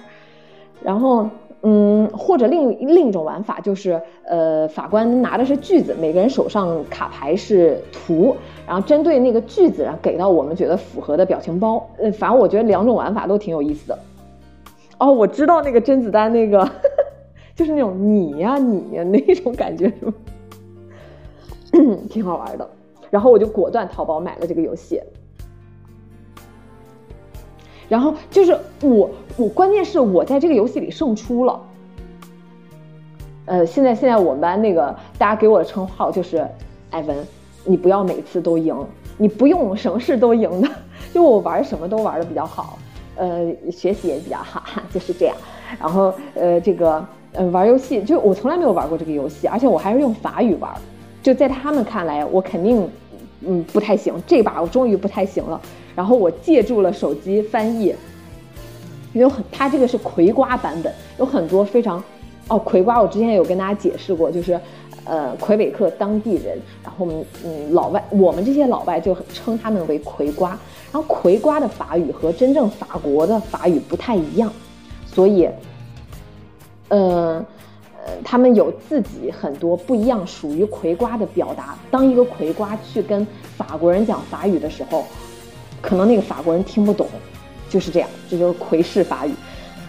[0.83, 1.29] 然后，
[1.63, 8.35] 嗯，或者另另一种玩法就是，呃，法官拿的是句子，每个人手上卡牌是图，
[8.67, 11.87] 然后针对那个句子，然后给到我们觉得符合的表情包。
[11.99, 13.99] 呃，反正我觉得两种玩法都挺有意思的。
[14.99, 16.67] 哦，我知道那个甄子丹那个，
[17.55, 20.15] 就是那种你呀你呀那种感觉，是吗？
[22.09, 22.69] 挺好玩的。
[23.11, 25.01] 然后我就果断淘宝买了这个游戏。
[27.91, 31.61] 然后就是我，我关键是我在这个游戏里胜出了。
[33.47, 36.47] 呃，现在现在我们班那个大家给我的称号就是
[36.91, 37.27] 艾文，
[37.65, 38.77] 你不要每次都赢，
[39.19, 40.69] 你不用什么事都赢的，
[41.13, 42.79] 就我玩什么都玩的比较好，
[43.17, 44.63] 呃，学习也比较好，
[44.95, 45.37] 就是这样。
[45.81, 50.73] 然后呃，这个呃玩游戏，就我从来没有玩过这个游戏，而且我还是用法语玩，
[51.21, 52.89] 就在他们看来，我肯定
[53.41, 55.61] 嗯不太行，这把我终于不太行了。
[55.95, 57.95] 然后我借助了手机翻译，
[59.13, 62.03] 有很，它这个是葵瓜版本，有很多非常，
[62.49, 64.59] 哦，葵瓜我之前有跟大家解释过，就是，
[65.05, 67.09] 呃，魁北克当地人，然后
[67.45, 70.51] 嗯，老外，我们这些老外就称他们为葵瓜，
[70.93, 74.53] 然后葵瓜的法语和真正法国的法语不太一样，
[75.07, 75.49] 所以，
[76.89, 77.45] 呃，
[78.07, 81.77] 呃，他们有自己很多不一样属于葵瓜的表达。
[81.91, 83.27] 当一个葵瓜去跟
[83.57, 85.05] 法国人讲法语的时候。
[85.81, 87.07] 可能那个法国人听不懂，
[87.69, 89.33] 就是这样，这就是魁式法语。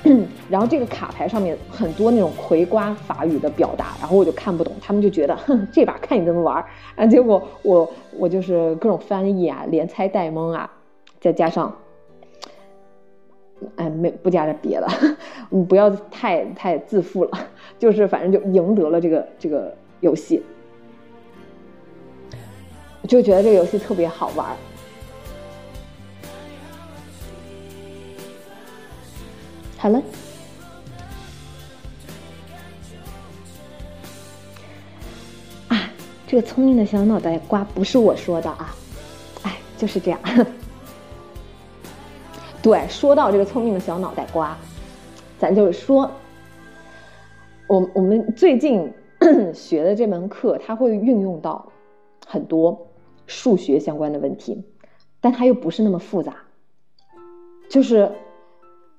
[0.50, 6.66] 然后这个卡牌上面很多那种葵瓜法语的表达，然后我就看不懂，他们就觉得， 哼，这把看你怎么玩。
[6.96, 7.88] 啊，结果我
[8.18, 10.72] 我就是各种翻译啊，连猜带蒙啊，
[11.20, 11.72] 再加上，
[13.76, 14.88] 哎，没不加点别的，
[15.52, 17.32] 你 不要太太自负了，
[17.78, 20.42] 就是反正就赢得了这个这个游戏，
[23.08, 24.48] 就觉得这个游戏特别好玩。
[29.82, 30.00] 好了，
[35.70, 35.90] 啊，
[36.28, 38.76] 这个聪明的小脑袋瓜不是我说的啊，
[39.42, 40.20] 哎，就是这样。
[42.62, 44.56] 对，说到这个聪明的小脑袋瓜，
[45.40, 46.12] 咱就是说，
[47.66, 48.88] 我我们最近
[49.52, 51.72] 学的这门课，它会运用到
[52.28, 52.88] 很多
[53.26, 54.64] 数学相关的问题，
[55.20, 56.36] 但它又不是那么复杂。
[57.68, 58.12] 就是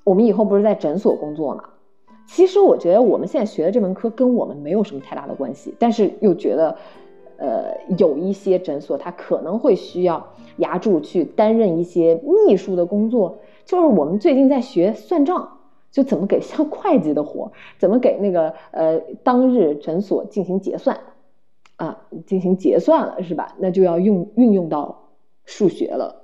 [0.04, 1.64] 我们以后不是在诊所工作吗？
[2.26, 6.76] 其实我觉得我们现在学的这门科跟我们没有什么太大的关系，但是又觉得，
[7.36, 10.24] 呃，有一些诊所它可能会需要
[10.58, 12.14] 牙助去担任一些
[12.46, 13.38] 秘书的工作。
[13.64, 15.58] 就是我们最近在学算账，
[15.90, 20.98] 就怎么给像 会计的活，怎么给那个呃当日诊所进行结算，
[21.76, 23.54] 啊，进行结算了是吧？
[23.58, 25.10] 那就要用运用到
[25.44, 26.22] 数学了。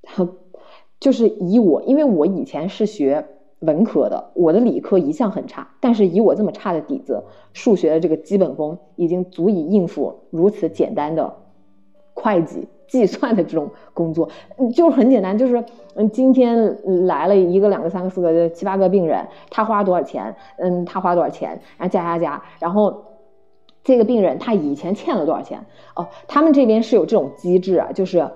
[0.00, 0.28] 然 后
[1.00, 3.26] 就是以我，因为我以前是学
[3.60, 7.22] 文科的，我的理科一向很差，但是以我这么差的底子，
[7.52, 11.34] 数学的这个基本功已经足以应付如此简单的
[12.14, 12.68] 会计。
[12.86, 14.28] 计算的这种工作，
[14.74, 15.64] 就是很简单，就是
[15.94, 20.36] 嗯，今天来了一个、两个、三个、四个、七八个病人，他花多少钱？
[20.58, 21.58] 嗯，他花多少钱？
[21.78, 23.02] 然后加加加，然后
[23.82, 25.64] 这个病人他以前欠了多少钱？
[25.96, 28.28] 哦，他们这边是有这种机制啊，就是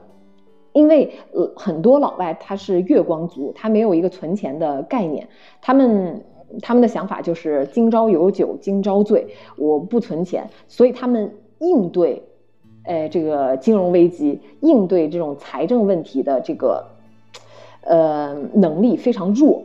[0.73, 5.29] 因为呃很多老外他是月光族，他没有一个存钱的概念，
[5.61, 6.25] 他们
[6.62, 12.23] 他们的想法就是今朝有酒今朝醉，我不存钱，所以他们应对。
[12.85, 16.87] 呃，这个金融危机应对这种财政问题的这个，
[17.83, 19.62] 呃，能力非常弱。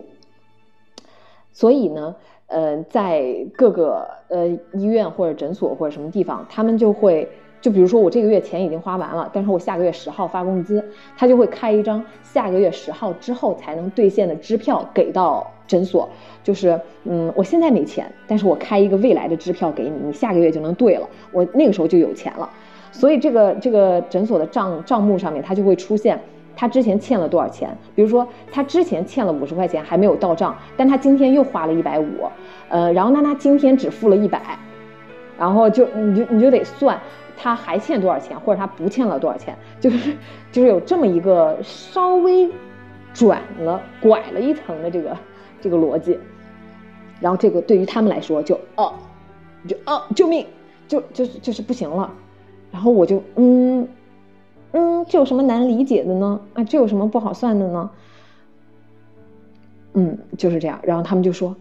[1.54, 2.14] 所以呢，
[2.47, 7.30] 呃，在各个呃医院或者诊所或者什么地方，他们就会，
[7.64, 10.84] 就比如说我这个月钱已经花完了，但是我下个月十号发工资，
[11.18, 16.09] 他就会开一张下个月十号之后才能兑现的支票给到诊所，
[16.43, 22.49] 就是，嗯，我现在没钱，但是我开一个未来的支票给你，你下个月就能兑了，我那个时候就有钱了。
[22.91, 26.20] 所以这个这个诊所的账账目上面，它就会出现
[26.57, 27.70] 他之前欠了多少钱。
[27.95, 32.05] 比如说他之前欠了五十块钱还没有到账，但他今天又花了一百五，
[32.68, 34.39] 呃，然后那他今天只付了一百，
[35.39, 36.99] 然后就你就你就得算
[37.36, 40.16] 他还欠多少钱，或者他不欠了多少钱，就是
[40.52, 42.52] 就是有这么一个稍微
[43.14, 45.18] 转了拐了一层的这个
[45.62, 46.20] 这个逻辑，
[47.20, 48.94] 然后这个对于他们来说就哦，
[49.68, 50.46] 就哦救命，
[50.88, 52.12] 就就是就是不行了。
[52.72, 53.88] 然后我就嗯
[54.72, 56.42] 嗯，这有什么难理解的呢？
[56.54, 57.92] 啊，这有什么不好算的呢？
[59.94, 60.80] 嗯，就是这样。
[60.82, 61.56] 然后他们就说：“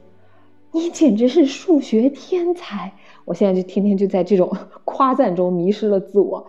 [0.72, 2.92] 你简直是数学天才！”
[3.24, 4.50] 我现在就天天就在这种
[4.84, 6.46] 夸赞中迷失了自我。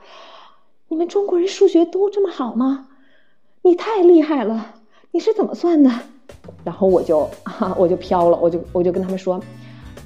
[0.88, 2.88] 你们中国人数学都这么好吗？
[3.62, 4.76] 你太厉害了！
[5.12, 5.90] 你是怎么算的？
[6.64, 9.40] 然后我就哈， 我就飘了，我就我就跟他们说，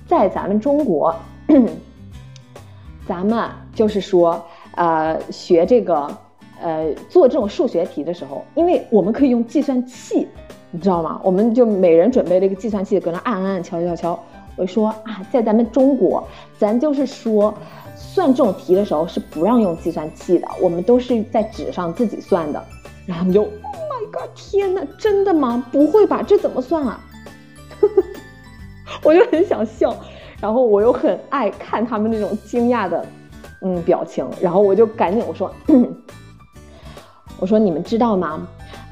[0.08, 1.16] 在咱们中国。
[3.08, 4.44] 咱们就是说，
[4.76, 6.08] 呃，学这个，
[6.62, 10.28] 呃，做这种数学题的时候，因为我们可以用计算器，
[10.72, 11.22] 你知道吗？
[11.24, 14.20] 我们就每人准备了一个计算器，搁那按按敲敲敲。
[14.58, 16.28] 我说啊，在咱们中国，
[16.58, 17.54] 咱就是说，
[17.96, 22.62] 算这种题的时候是不让用计算器的，我们都是在纸上自己算的。
[23.06, 25.64] 然后他们就，Oh my god，天哪，真的吗？
[25.72, 26.22] 不会吧？
[26.22, 27.00] 这怎么算啊？
[29.04, 29.96] 我就很想笑。
[30.42, 33.06] 然后我又很爱看他们那种惊讶的，
[33.62, 35.52] 嗯，表情，然后我就赶紧我说，
[37.40, 38.48] 我说你们知道吗？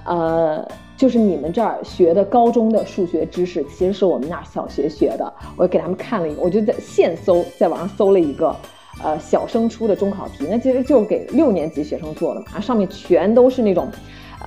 [0.06, 0.68] 呃，
[0.98, 5.34] 就是你们这儿学的高中的数学知识，其实是我们那儿小学学的。
[5.58, 8.56] 我给他们看了一个，我就在现搜，在网上搜了一个，
[9.04, 13.88] 呃，小升初的中考题，那其实就给六年级学生做的嘛，上面全都是那种，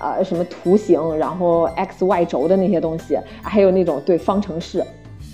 [0.00, 4.82] 呃，什么图形，然后 x y 轴的那些东西，还有那种对方程式。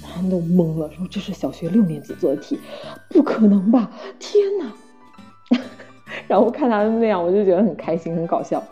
[0.02, 2.58] 他们都懵了，说这是小学六年级做的题，
[3.08, 3.90] 不可能吧？
[4.20, 5.58] 天哪！
[6.28, 8.62] 然后看他们那样，我就觉得很开心，很搞笑。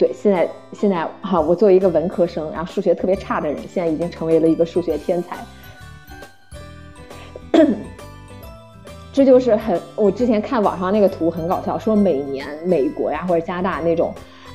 [0.00, 5.36] 对，现在现在哈，我作为一个文科生，然后数学特别差的人，现在已经成为了一个数学天才。
[9.12, 14.10] 这就是很，我之前看网上那个图很搞笑，说每年美国呀或者加大那种。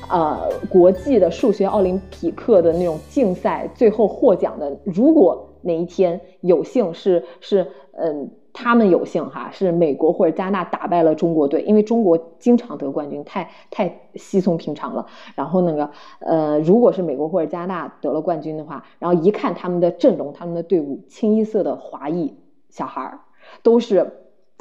[0.08, 7.66] 呃，国际的数学奥林匹克的那种竞赛，最后获奖的，如果哪一天有幸是是，
[7.96, 15.06] 嗯，他们有幸哈，是美国或者加拿大打败了中国队，因为中国经常得冠军，太太稀松平常了。
[15.34, 15.90] 然后那个，
[16.20, 22.34] 呃，如果是美国或者加拿大得了冠军的话，然后一看他们的阵容，他们的队伍，清一色的华裔
[22.70, 23.20] 小孩儿，
[23.62, 24.10] 都是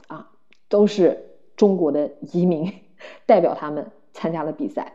[0.07, 0.29] 啊，
[0.67, 2.69] 都是中国的移民，
[3.25, 4.91] 代表他们参加了比赛。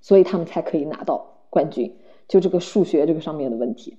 [0.00, 3.98] 所以他们才可以拿到冠军，就这个数学这个上面的问题。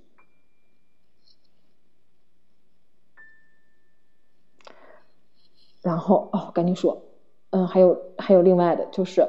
[5.81, 6.97] 然后哦，赶紧说，
[7.51, 9.27] 嗯，还有还有另外的就是，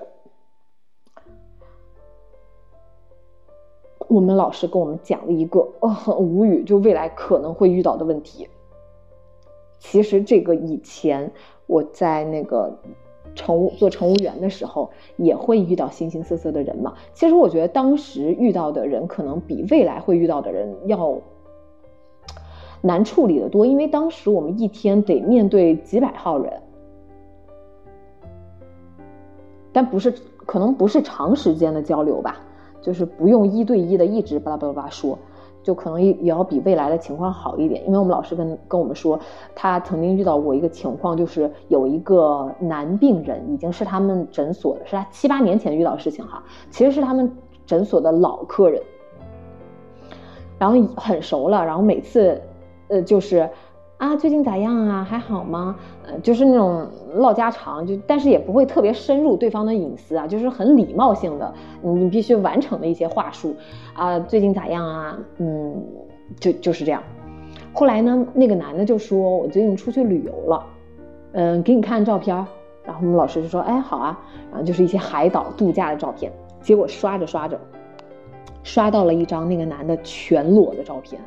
[4.08, 8.48] 我们老师跟我们讲了一个呃很无语，就未来可能会遇到的问题。
[9.78, 11.30] 其实这个以前
[11.66, 12.76] 我在那个
[13.34, 16.94] 乘务做乘务员的时候，也会遇到形形色色的人嘛。
[17.14, 21.16] 其实我觉得当时遇到的人，可能比未来会遇到的人要
[22.80, 26.52] 难处理的多，因为当时我们一天得面对几百号人，
[29.72, 30.14] 但不是
[30.46, 32.36] 可能不是长时间的交流吧。
[32.82, 35.18] 就是不用一对一的一直巴拉巴拉巴拉说，
[35.62, 37.84] 就可能也要比未来的情况好一点。
[37.86, 39.20] 因为我们老师跟跟我们说，
[39.54, 47.30] 他曾经遇到过一个情况，就是有一个男病人，已经是他们诊所的，是他七八年前遇到事情哈，其实是他们
[47.66, 48.82] 诊所的老客人，
[50.58, 52.40] 然后很熟了，然后每次，
[52.90, 53.48] 呃，就是。
[54.00, 55.04] 啊，最近咋样啊？
[55.04, 55.76] 还好吗？
[56.06, 63.54] 呃，就是那种唠家常，就但是也不会特别深入对方的隐私啊，就是很礼貌性的，你必须完成的一些话术
[63.92, 64.18] 啊。
[64.20, 65.18] 最近咋样啊？
[65.36, 65.84] 嗯，
[66.40, 67.02] 就就是这样。
[67.74, 70.64] 后来呢，那个男的就说：“我最近出去旅游了，
[71.32, 72.34] 嗯，给你看照片。”
[72.82, 74.18] 然后我们老师就说：“哎，好啊。”
[74.50, 76.32] 然后就是一些海岛度假的照片。
[76.62, 77.60] 结果刷着刷着，
[78.62, 81.20] 刷到了一张那个男的全裸的照片，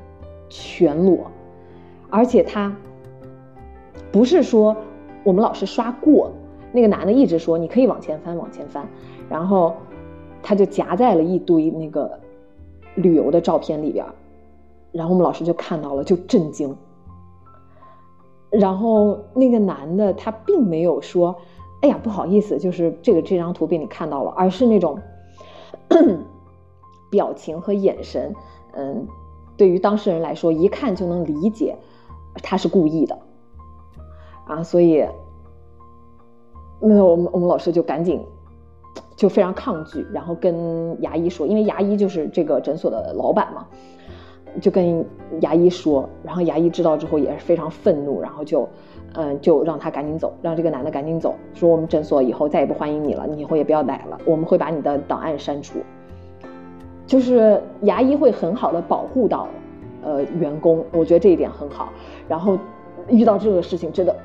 [0.49, 1.29] 全裸。
[2.13, 2.71] 而且他
[4.11, 4.77] 不是说
[5.23, 6.31] 我们老师刷过，
[6.71, 8.87] 那个男的一直说你可以往前翻，往前翻，
[9.27, 9.73] 然后
[10.43, 12.19] 他就夹在了一堆那个
[12.93, 14.05] 旅游的照片里边，
[14.91, 16.77] 然后我们老师就看到了，就震惊。
[18.51, 21.35] 然后那个男的他并没有说，
[21.81, 24.99] 哎呀不好意思，就是这个这张图被你看到了，而是那种
[27.09, 28.35] 表情和眼神，
[28.73, 29.07] 嗯，
[29.57, 31.75] 对于当事人来说，一看就能理解。
[32.41, 33.17] 他是故意的，
[34.47, 35.05] 啊，所以，
[36.79, 38.21] 那我们我们老师就赶紧
[39.15, 43.67] 就非常抗拒，然后跟牙医说，因为牙医就是这个诊所的老板嘛，
[44.59, 45.05] 就跟
[45.41, 48.67] 牙医说，然后牙医知道之后也是非常愤怒，然后就，
[49.13, 55.79] 嗯，就让他赶紧走，让这个男的赶紧走，说我们诊所以后再也不欢迎你了，你以后也不要来了，我们会把你的档案删除，
[57.05, 59.47] 就是牙医会很好的保护到。
[60.03, 61.89] 呃，员工，我觉得这一点很好。
[62.27, 62.57] 然后
[63.09, 64.15] 遇到这个事情真的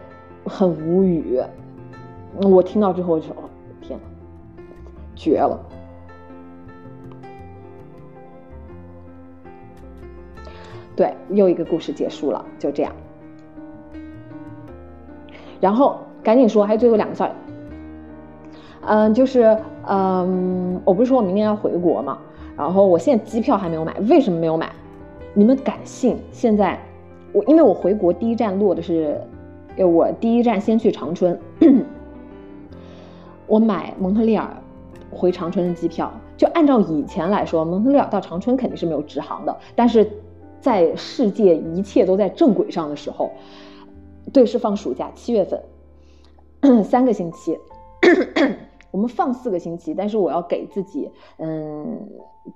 [0.44, 1.40] 很无语。
[2.42, 3.34] 我听到之后就说
[3.80, 4.62] ：“天哪，
[5.16, 5.58] 绝了！”
[10.94, 12.92] 对，又一个故事结束了，就这样。
[15.60, 17.30] 然后赶紧说，还有最后两个事儿。
[18.82, 19.56] 嗯，就是
[19.86, 22.18] 嗯，我不是说我明年要回国嘛，
[22.56, 24.70] 然后我现在机票还没有买，为什么没有买？
[25.34, 26.16] 你们敢信？
[26.32, 26.78] 现在
[27.32, 29.20] 我因为我回国第一站落的是，
[29.76, 31.38] 呃，我第一站先去长春，
[33.46, 34.48] 我买蒙特利尔
[35.10, 36.12] 回长春的机票。
[36.36, 39.56] 就按照以前来说，蒙特利尔到长春肯定是没有直航的。
[39.74, 40.08] 但是
[40.60, 43.30] 在世界一切都在正轨上的时候，
[44.32, 47.58] 对，是放暑假，七月份，三个星期。
[48.90, 52.08] 我们放四个星期，但是我要给自己，嗯，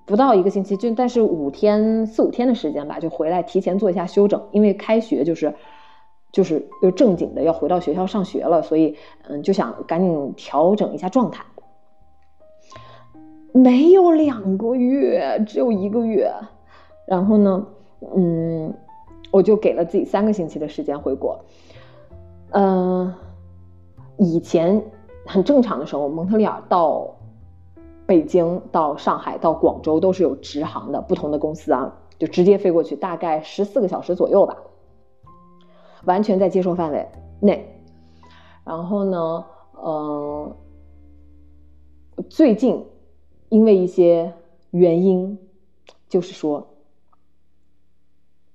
[0.06, 5.54] 不到一个星期，就但是五天四五天的时间吧，就回来提前做一下休整，因为开学就是，
[6.32, 8.96] 就是又正经的要回到学校上学了，所以
[9.28, 11.44] 嗯，就想赶紧调整一下状态。
[13.52, 16.32] 没有两个月，只有一个月，
[17.06, 17.66] 然后呢，
[18.16, 18.72] 嗯，
[19.30, 21.44] 我就给了自己三个星期的时间回国，
[22.52, 23.12] 嗯，
[24.16, 24.82] 以前。
[25.24, 27.16] 很正常的时候，蒙特利尔到
[28.06, 34.56] 北京、到上海、到广州都是有直航的，不同的公司啊，就直接飞过去，大概十四个小时左右吧，
[36.04, 37.08] 完全在接受范围
[37.40, 37.80] 内。
[38.64, 39.44] 然后呢，
[39.84, 40.56] 嗯，
[42.28, 42.84] 最近
[43.48, 44.32] 因为一些
[44.70, 45.38] 原因，
[46.08, 46.74] 就是说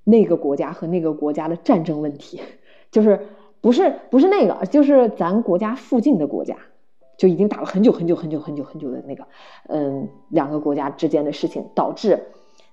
[0.04, 2.42] 那个国家和那个国家的战争问题，
[2.92, 3.28] 就是。
[3.62, 6.56] 不是不是那个，就是咱国家附近的国家，
[7.18, 9.26] 就已经打了很久很久很久很久很久的那个，
[9.68, 12.28] 嗯，两个国家之间的事情，导致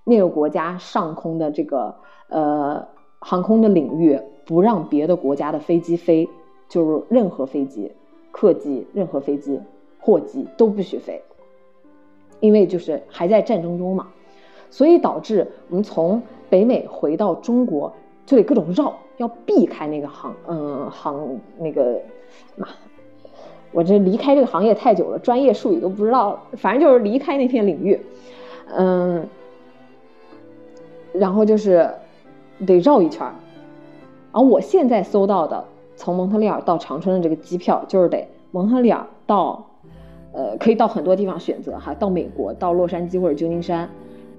[0.05, 1.97] 那个国家上空的这个
[2.29, 2.87] 呃
[3.19, 6.29] 航空的领域不让别的国家的飞机飞，
[6.69, 7.91] 就是任何飞机、
[8.31, 9.59] 客机、任何飞机、
[9.99, 11.23] 货机都不许飞，
[12.41, 14.09] 因为就是还在战争中嘛，
[14.69, 17.91] 所以导致我们从北美回到中国
[18.27, 18.95] 就得各种绕。
[19.17, 22.01] 要避开那个行，嗯，行那个
[22.57, 22.67] 妈，
[23.73, 28.01] 我这离开这个行业太久了，专业术语都不知道，反正就是离开那片领域，
[28.75, 29.27] 嗯，
[31.13, 31.89] 然后就是
[32.67, 33.35] 得绕一圈儿，
[34.33, 35.65] 然后我现在搜到的
[35.97, 39.65] 从蒙特利尔到长春的这个机票，就是得蒙特利尔到，
[40.33, 43.89] 呃，可以到很多地方选择哈，到美国，到洛杉矶或者旧金山，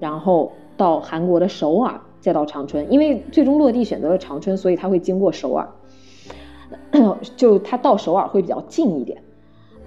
[0.00, 2.90] 然后到韩国的首尔，再到长春。
[2.90, 5.68] 因为最终落地选择了长春，所以他会经过首尔，
[7.36, 9.22] 就他到首尔会比较近一点。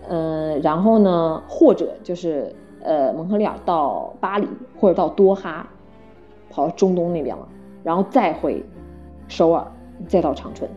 [0.07, 4.47] 嗯，然后呢，或者就是呃蒙特利尔到巴黎，
[4.79, 5.67] 或者到多哈，
[6.49, 7.45] 跑到中东那边了，
[7.83, 8.63] 然后再回
[9.27, 9.67] 首尔，
[10.07, 10.69] 再到长春，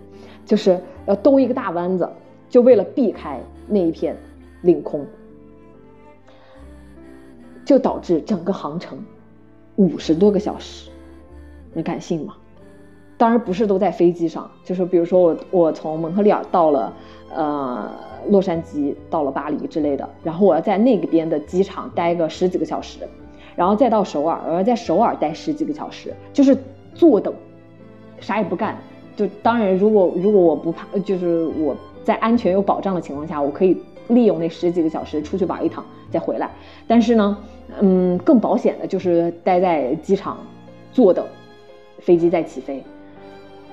[0.45, 2.09] 就是要兜一个大弯子，
[2.49, 4.17] 就为了避开那一片
[4.63, 5.07] 领空，
[7.65, 8.99] 就导致整个航程
[9.77, 10.91] 五十多个小时，
[11.73, 12.35] 你敢信吗？
[13.17, 16.93] 当然不是都在飞机上，就是比如说我我从蒙特利尔到了
[17.35, 17.91] 呃。
[18.31, 23.01] 洛杉矶到了巴黎之类的，然后我要在那边的机场待个十几个小时，
[23.57, 26.57] 然后再到首尔，我要在首尔待十几个小时，就是
[26.95, 27.35] 坐等，
[28.21, 28.77] 啥也不干。
[29.17, 36.49] 就当然，如果如果我不怕，就是我在安全有保障的情况下，我可以利用那十几个小时出去玩一趟再回来。
[36.87, 37.37] 但是呢，
[37.81, 40.39] 嗯，更保险的就是待在机场
[40.93, 41.27] 坐等
[42.03, 42.83] 飞机再起飞，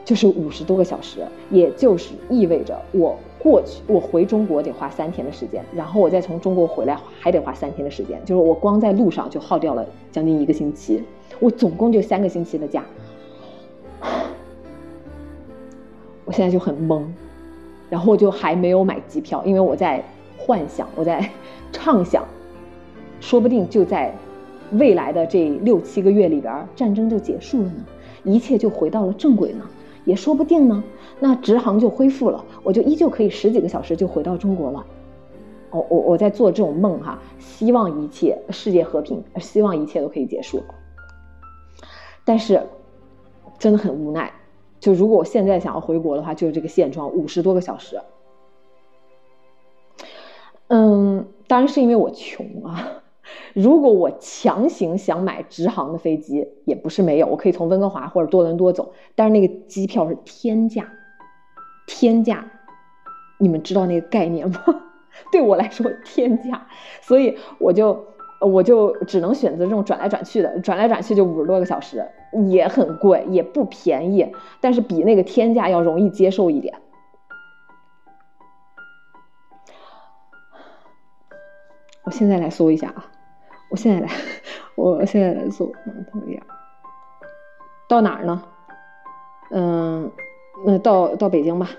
[0.05, 1.19] 就是五十多个小时，
[1.49, 3.17] 也就是意味着我。
[3.41, 11.01] 过去我回中国得花三天的时间，然后我再从中国回来还得花三天的时间，就是我光在路上就耗掉了将近一个星期，
[11.39, 12.83] 我总共就三个星期的假，
[16.25, 17.05] 我现在就很懵，
[17.89, 20.03] 然后我就还没有买机票，因为我在
[20.37, 21.29] 幻想，我在
[21.71, 22.25] 畅想，
[23.21, 24.13] 说不定就在
[24.73, 27.85] 未来的这六七个月里边，战争就结束了呢，
[28.23, 29.65] 一切就回到了正轨呢，
[30.05, 30.83] 也说不定呢。
[31.19, 34.85] 那直航就恢复了，我就依旧可以十几个小时就回到中国了。
[35.71, 40.63] 我我我在做这种梦哈，希望一切世界和平，希望一切都可以结束。
[42.25, 42.61] 但是
[43.57, 44.31] 真的很无奈，
[44.79, 47.99] 就如果我现在想要回国的话，就是这个现状，五十多个小时。
[50.67, 52.98] 嗯，当然是因为我穷啊。
[53.53, 60.89] 如果我强行想买直航的飞机，也不是没有，我可以从温哥华或者多伦多走，但是那个机票是天价。
[61.91, 62.45] 天价，
[63.39, 64.63] 你们知道那个概念吗？
[65.31, 66.67] 对我来说天价，
[67.01, 68.05] 所以我就
[68.39, 72.07] 我就只能选择这种转来转去的，转来转去就五十多个小时，
[72.47, 76.79] 也很贵，也不便宜，但是比那个天价要容易接受一点。
[82.03, 83.11] 我现在来搜一下啊，
[83.69, 84.11] 我现在来，
[84.75, 86.45] 我现在来搜蒙特利尔，
[87.87, 88.43] 到哪儿呢？
[89.51, 90.11] 嗯。
[90.65, 91.69] 那到到北京吧。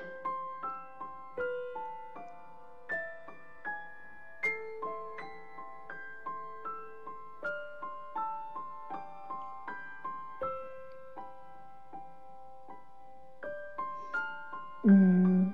[14.82, 15.52] 嗯，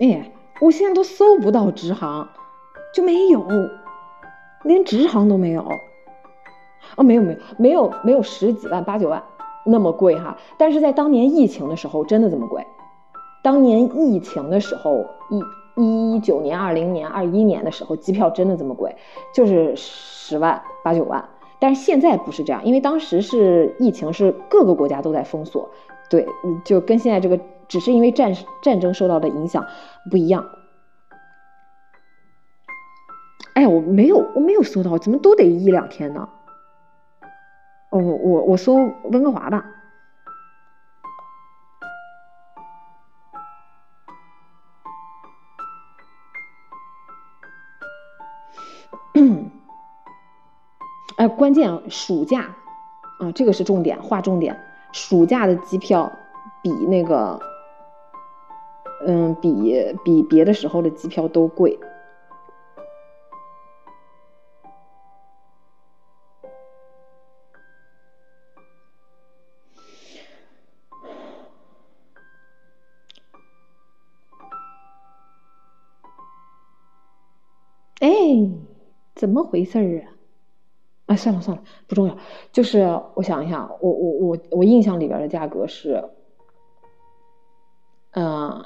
[0.00, 0.32] 哎，
[0.62, 2.26] 我现在都搜不到直航，
[2.94, 3.46] 就没有，
[4.64, 5.62] 连直航都没有。
[6.96, 9.22] 哦，没有没有没有没有十几万八九万。
[9.66, 12.66] 那么贵哈，但是在当年疫情的时候真的这么贵。
[13.42, 15.06] 当年疫情的时候，
[15.76, 18.94] 一一九年、二零年、二一年的时候，机票真的这么贵，
[19.32, 21.26] 就是十万八九万。
[21.58, 25.70] 但是现在不是这样，因为当时是疫情，是各个国家都在封锁，
[26.10, 26.26] 对，
[26.62, 29.64] 就跟现在这个只是因为战战争受到的影响
[30.10, 30.46] 不一样。
[33.54, 36.28] 哎，我没有，我没有搜到，怎么都得一两天呢？
[37.90, 39.64] 哦，我我搜温哥华吧。
[51.16, 52.56] 哎，关键暑假
[53.20, 54.60] 啊，这个是重点，划重点。
[54.92, 56.10] 暑假的机票
[56.60, 57.38] 比那个，
[59.06, 61.78] 嗯，比比别的时候的机票都贵。
[79.34, 80.14] 么回事儿啊？
[81.06, 82.16] 啊，算了算了，不重要。
[82.50, 86.02] 就是我想一下，我我我我印象里边的价格是，
[88.12, 88.64] 嗯，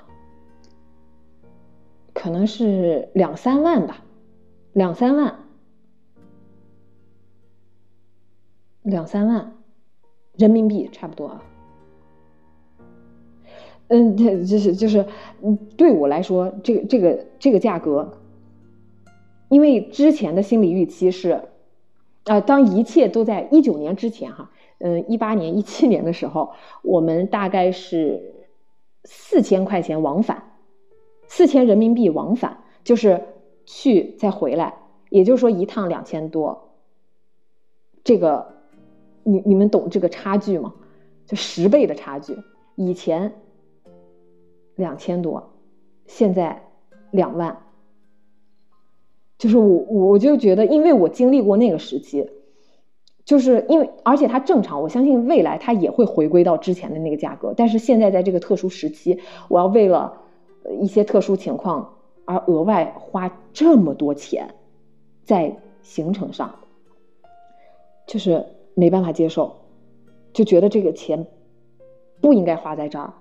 [2.15, 4.05] 可能是两三万吧，
[4.73, 5.35] 两三万，
[8.83, 9.57] 两三万
[10.37, 11.43] 人民币差不多啊。
[13.89, 15.05] 嗯，对就是就是，
[15.43, 18.17] 嗯，对我来说，这个这个这个价格。
[19.49, 21.43] 因为之前的心理预期是，
[22.25, 28.47] 啊，当一切都在一九年之前，哈，嗯，一八年、一七年的时候，我们大概是
[29.05, 30.43] 四千块钱往返，
[31.27, 33.23] 四千人民币往返，就是
[33.65, 34.75] 去再回来，
[35.09, 36.75] 也就是说一趟两千多，
[38.05, 38.55] 这个，
[39.23, 40.75] 你你们懂这个差距吗？
[41.27, 42.37] 就十倍的差距，
[42.75, 43.33] 以前
[44.77, 45.51] 两千多，
[46.07, 46.63] 现在
[47.11, 47.63] 两万。
[49.39, 52.29] 就是我我就觉得，因为我经历过那个时期，
[53.25, 57.55] 就是因为而且它正常，我相信未来它也会回归到之前的那个价格。
[57.57, 60.13] 但是现在在这个特殊时期，我要为了
[60.81, 64.57] 一些特殊情况而额外花这么多钱
[65.23, 66.53] 在行程上，
[68.09, 69.55] 就是没办法接受，
[70.33, 71.25] 就觉得这个钱
[72.21, 73.15] 不应该花在这儿。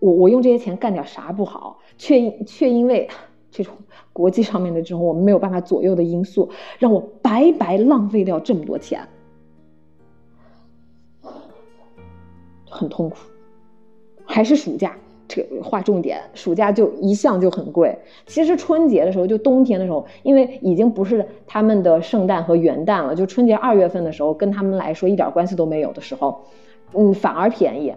[0.00, 3.08] 我我用这些钱干点啥不好，却却因为。
[3.54, 3.74] 这种
[4.12, 9.06] 国际上面的这种我们没有办法左右的因素，让我白白浪费掉这么多钱，
[12.68, 13.16] 很痛苦。
[14.24, 14.96] 还是暑假，
[15.28, 17.98] 这个划重点，暑假就一向就很贵。
[18.26, 26.40] 其实春节的时候，就冬天的时候，因为已经不是他们的圣诞和元旦了，就春节二月份的时候，跟他们来说一点关系都没有的时候，
[26.94, 27.92] 嗯，反而便宜。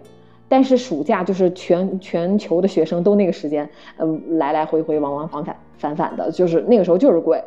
[0.48, 3.68] 但是暑假就是全全球的学生都那个时间，
[3.98, 7.42] 嗯，来来回回往往返返返返的，就是那个时候就是贵。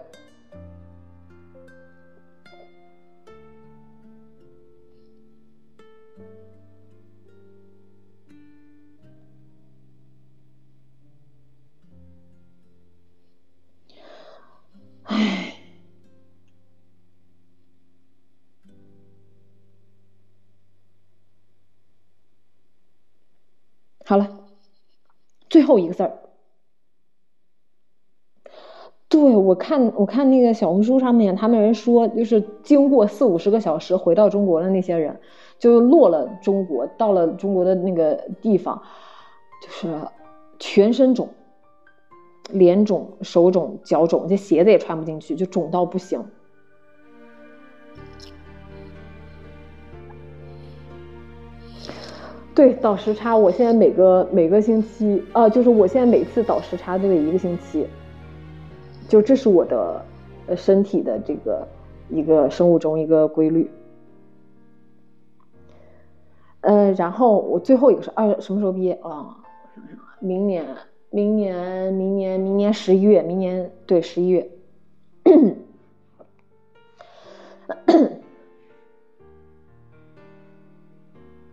[25.50, 26.20] 最后一个字儿。
[29.08, 35.20] 对我看，我看那个小红书上面，他们人说，就是经过四五十个小时回到中国的那些人，
[35.58, 38.84] 就落了中国，到了中国的那个地方，
[39.64, 40.00] 就是
[40.60, 41.30] 全身肿，
[42.52, 46.24] 脸肿、手肿、脚肿，这鞋子也穿不进去，就肿到不行。
[52.56, 57.88] 对，倒时差，我现在每个每个星期，呃，就是我现在每次倒时差都得一个星期，
[59.08, 60.04] 就这是我的
[60.48, 61.66] 呃身体的这个
[62.10, 63.70] 一个生物钟一个规律。
[66.62, 69.38] 呃，然后我最后一个是二什么时候毕业啊？
[70.20, 70.66] 明年，
[71.10, 74.50] 明年，明年，明年十一月，明年对十一月。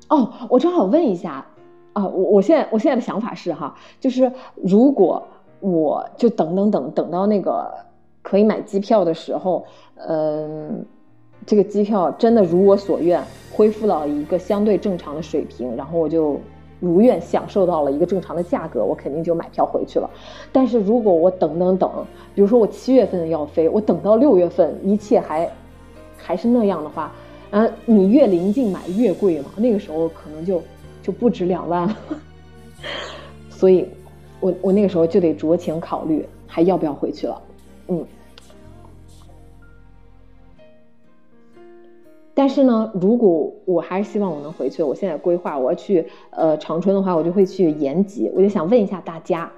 [0.09, 1.45] 哦，我正好问一下，
[1.93, 5.23] 啊，我我现在我现在的想法是哈，就是如果
[5.59, 7.69] 我就等等等等到那个
[8.23, 9.65] 可以买机票的时候，
[9.97, 10.85] 嗯，
[11.45, 13.21] 这个机票真的如我所愿
[13.53, 16.39] 恢复到一个相对正常的水平，然后我就
[16.79, 20.09] 如愿享受到了一个正常的价格，我肯定就买票回去了。
[20.53, 21.91] 但是如果我等等等，
[22.35, 25.51] 比如说我七月份要飞，我等到六月份一切还
[26.17, 27.11] 还是那样的话。
[27.51, 30.63] 啊，你越临近买越贵嘛，那个时候可能就
[31.03, 31.97] 就不止两万了，
[33.49, 33.87] 所以，
[34.41, 37.43] 我我那个时候就得酌情考虑还要不要回去了，
[37.89, 38.05] 嗯。
[42.35, 49.51] 但是呢，如果我还是希望我能回去，我现在规划我要去呃长春的话，我就会去延吉，我就想问一下大家，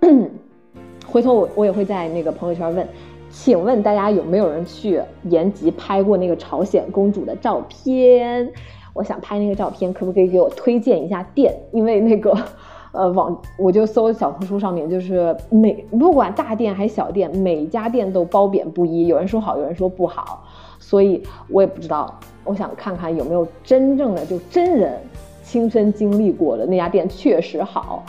[1.06, 2.86] 回头我我也会在那个朋友圈问。
[3.30, 8.52] 请问大家有没有人去延吉拍过那个朝鲜公主的照片？
[8.92, 11.54] 我想拍那个照片，可不可以给我推荐一下店？
[11.72, 12.36] 因为那个，
[12.92, 20.44] 呃，网我就搜小红书上面，就是每不管大店还是小店，每家店都褒贬不一，有人说好，有人说不好，
[20.80, 22.18] 所以我也不知道。
[22.44, 24.98] 我想看看有没有真正的就真人
[25.44, 28.04] 亲身经历过的那家店确实好，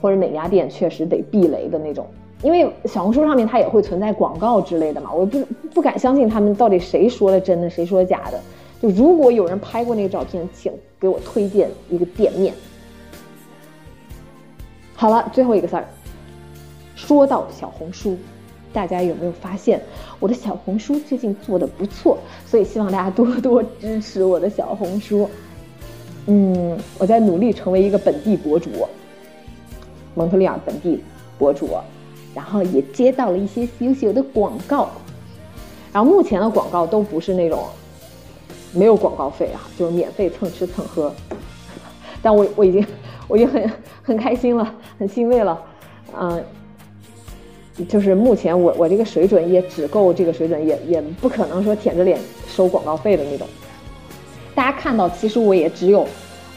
[0.00, 2.06] 或者哪家店确实得避雷的那种。
[2.42, 8.40] 因为小红书上面它也会存在广告之类的嘛，我不不敢相信他们到底谁说的真的，谁说假的。
[8.80, 12.54] 就如果有人拍过那个照片，请给我推荐一个店面。
[14.94, 15.86] 好了，最后一个事儿。
[16.96, 18.16] 说到小红书，
[18.72, 19.80] 大家有没有发现
[20.18, 22.16] 我的小红书最近做的不错？
[22.46, 25.28] 所以希望大家多 多支持我的小红书。
[26.26, 28.70] 嗯，我在努力成为一个本地博主，
[30.14, 31.02] 蒙特利尔本地
[31.38, 31.68] 博主。
[32.34, 34.90] 然后也接到了一些优秀的广告，
[35.92, 37.64] 然后目前的广告都不是那种
[38.72, 41.12] 没有广告费啊，就是免费蹭吃蹭喝。
[42.22, 42.86] 但我我已经
[43.28, 43.70] 我已经很
[44.02, 45.60] 很开心了，很欣慰了，
[46.18, 46.44] 嗯，
[47.88, 53.46] 就是目前我我这个水准也只够这个水准，也也不可能说舔着脸收广告费的那种。
[54.54, 56.06] 大家看到，其实我也只有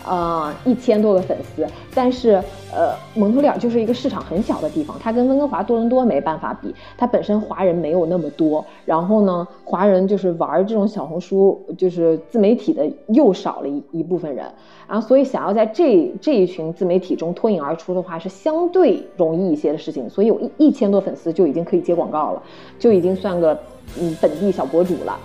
[0.06, 2.32] 呃，一千多个粉丝，但是
[2.74, 14.45] 呃，蒙特利尔就是一个市场很小的地方，它跟温哥华、多伦多没办法比，它本身华人没有那么多，然后呢，华人就是玩这种小红书，就是自媒体的又少了一一部分人，
[14.89, 22.43] 然后所以想要在这这一群自媒体中脱颖而出的话，是相对容易一些的事情，所以有一一千多粉丝就已经可以接广告了，
[22.78, 23.58] 就已经算个
[23.97, 25.18] 嗯本地小博主了，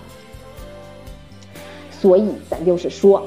[1.90, 3.20] 所以咱就是说。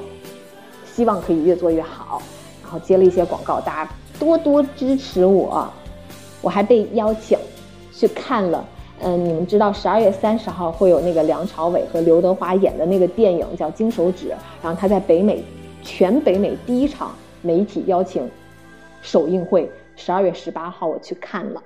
[0.94, 2.20] 希望可以越做越好，
[2.62, 5.66] 然后接了一些广告，大家多多支持我。
[6.42, 7.38] 我还被邀请
[7.92, 8.68] 去看了，
[9.00, 14.26] 嗯，你们知道十二月三十号会有那个梁朝伟和刘德华演的那个电影叫《金手指》，
[14.62, 15.42] 然后他在北美，
[15.82, 17.12] 全北美第一场
[17.42, 18.28] 媒体邀请
[19.00, 21.62] 首映会，十二月十八号我去看了，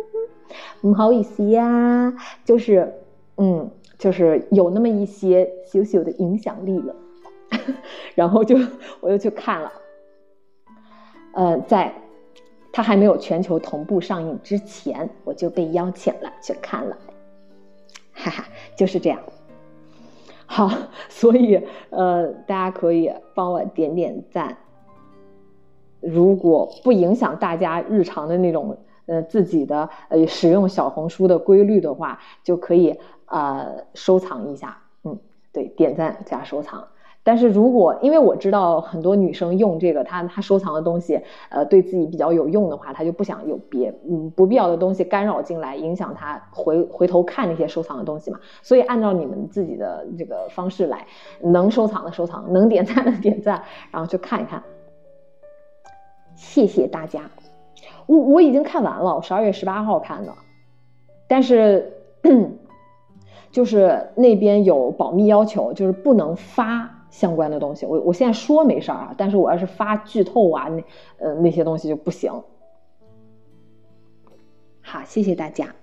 [0.82, 2.12] 不好意思呀，
[2.44, 2.92] 就是，
[3.38, 6.94] 嗯，就是有那么一些小小的影响力了。
[8.14, 8.56] 然后就
[9.00, 9.72] 我就去看了，
[11.32, 11.92] 呃，在
[12.72, 16.96] 它还没有全球同步上映之前，我就被邀请了去看了，
[18.12, 18.44] 哈哈，
[18.76, 19.18] 就是这样。
[20.44, 20.70] 好，
[21.08, 21.60] 所以
[21.90, 24.56] 呃，大家可以帮我点点赞。
[26.00, 34.78] 如果不影响大家日常的那种呃自己的呃使用小红书的规律的话，就可以呃收藏一下。
[35.02, 35.18] 嗯，
[35.52, 36.86] 对，点赞加收藏。
[37.26, 48.38] 但是如果因为我知道很多女生用这个，她她收藏的东西，呃，对自己比较有用的话，她就不想有别嗯不必要的东西干扰进来，影响她回回头看那些收藏的东西嘛。
[48.62, 51.04] 所以按照你们自己的这个方式来，
[51.40, 53.60] 能收藏的收藏，能点赞的点赞，
[53.90, 54.62] 然后去看一看。
[56.36, 57.22] 谢谢大家，
[58.06, 60.32] 我我已经看完了，我十二月十八号看的，
[61.26, 61.92] 但是
[63.50, 66.92] 就是那边有保密要求，就是不能发。
[67.16, 70.84] 相关的东西，我我现在说没事儿啊，但是我要是发剧透啊，那
[71.18, 72.30] 呃那些东西就不行。
[74.82, 75.74] 好，谢谢大家，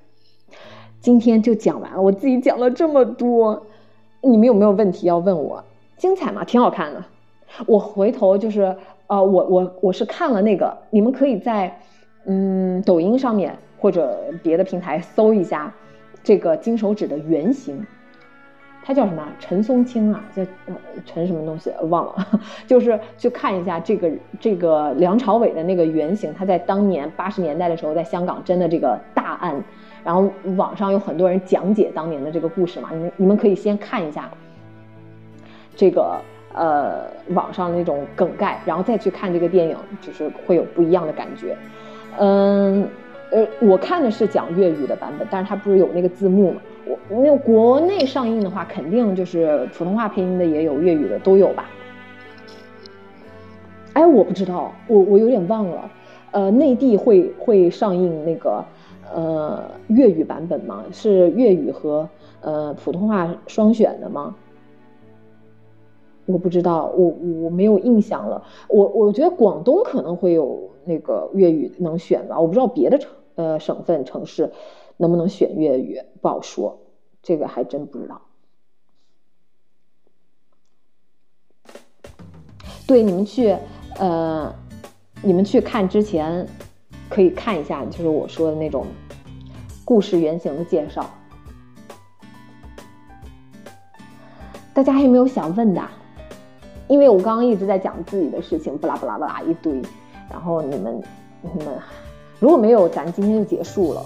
[0.99, 3.65] 今天就讲完了，我自己讲了这么多，
[4.21, 5.63] 你们有没有问题要问我？
[5.97, 6.43] 精彩吗？
[6.43, 7.03] 挺好看的。
[7.65, 8.77] 我回头就是
[9.07, 11.79] 呃，我我我是看了那个，你们可以在
[12.25, 15.73] 嗯抖音上面或者别的平台搜一下
[16.23, 17.83] 这个金手指的原型。
[18.85, 19.23] 他叫什么？
[19.39, 20.43] 陈松青啊，叫
[21.05, 22.27] 陈什么东西忘了，
[22.67, 29.63] 就是去看一下这个这个梁朝伟的那个原型，他在当年八十年代的时候在香港真的这个大案，
[30.03, 34.29] 然后网上有很多人讲解当年的这个故事嘛，你们你们可以先看一下
[35.75, 36.19] 这个
[36.53, 41.55] 呃网上那种梗概，然后再去看这个电影，就是会有不一样的感觉。
[42.19, 42.87] 嗯
[43.31, 46.61] 呃，我看的是讲粤语的版本，但是它不是有那个字幕嘛？
[46.85, 51.69] 我那国内上映的话，肯定就是普通话配音的也有，粤语的都有吧？
[53.93, 55.89] 哎，我不知道，我我有点忘了。
[56.31, 58.65] 呃，内地会会上映那个
[59.13, 60.83] 呃粤语版本吗？
[60.91, 62.09] 是粤语和
[62.41, 64.35] 呃普通话双选的吗？
[66.25, 67.13] 我不知道，我
[67.43, 68.43] 我没有印象了。
[68.67, 74.49] 我我觉得广东可能会有那个粤语能选吧，我不知道别的城呃省份城市。
[74.97, 76.79] 能不能选粤语不好说，
[77.21, 78.21] 这个还真不知道。
[82.85, 83.57] 对，你们去，
[83.97, 84.53] 呃，
[85.21, 86.47] 你们去看之前
[87.09, 88.85] 可以看一下，就是我说的那种
[89.85, 91.09] 故事原型的介绍。
[94.73, 95.81] 大家还有没有想问的？
[96.89, 99.81] 因为我刚刚一直在讲自己的事情，不拉不拉不拉一堆，
[100.29, 101.01] 然后你们
[101.41, 101.79] 你们
[102.39, 104.05] 如果没有，咱今天就结束了。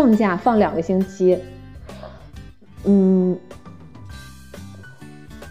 [0.00, 1.38] 放假放两个星期，
[2.84, 3.38] 嗯，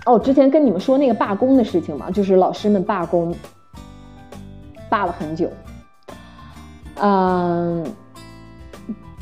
[0.07, 3.31] 哦，之前跟你们说那个罢工的事情嘛，就是老师们罢工，
[4.89, 5.51] 罢了很久，
[6.95, 7.85] 嗯，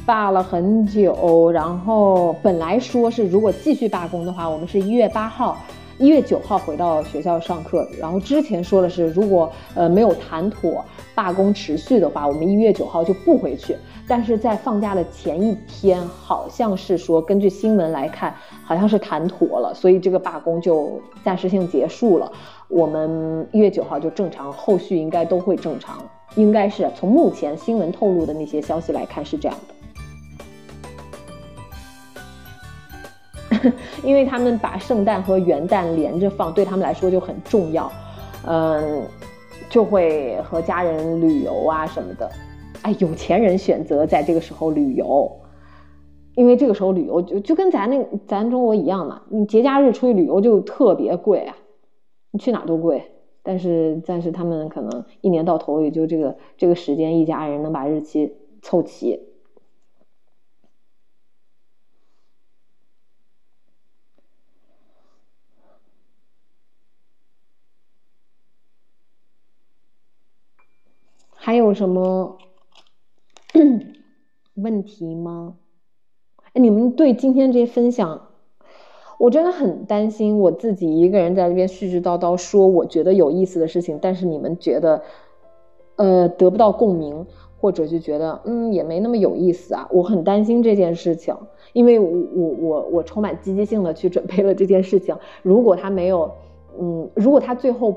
[0.06, 5.58] 罢了很久，然后本来说是如果继续罢工的话，我们是一月八号。
[6.00, 10.86] 一月九号回到学校上课，然后之前说的是，如果呃没有谈妥
[11.16, 13.76] 罢工持续的话，我们一月九号就不回去。
[14.08, 18.34] 但是在放假的前一天，好像是说，根据新闻来看，
[18.64, 22.32] 好像是谈妥了，所以这个罢工就暂时性结束了。
[22.68, 25.98] 我们一月九号就正常，后续应该都会正常，
[26.36, 29.74] 应该是从目前新闻透露的那些消息来看是这样的。
[34.04, 37.92] 因为他们把圣诞和元旦连着放，对他们来说就很重要，
[38.46, 39.06] 嗯，
[39.70, 42.30] 就会和家人旅游啊什么的。
[42.84, 45.30] 哎，有钱人选择在这个时候旅游，
[46.36, 51.58] 因为这个时候旅游就就跟咱那咱中国一样嘛，你节假日出去旅游就特别贵啊，
[52.32, 53.12] 你去哪都贵。
[53.44, 59.24] 但是但是他们可能一年到头也就这个这个时间，一家人能把日期凑齐。
[71.40, 72.38] 还有什么
[74.56, 75.56] 问题吗？
[76.54, 78.30] 哎，你们对今天这些分享，
[79.20, 85.02] 我真的很担心我自己一个人在那边絮絮叨叨说我觉得有意思的事情，但是你们觉得
[85.98, 87.26] 呃得不到共鸣，
[87.60, 89.90] 或者就觉得嗯也没那么有意思啊。
[89.92, 91.36] 我很担心这件事情，
[91.74, 95.18] 因为我我我我充满积极性的去准备了这件事情。
[95.44, 96.32] 如果他没有
[96.80, 97.94] 嗯，如果他最后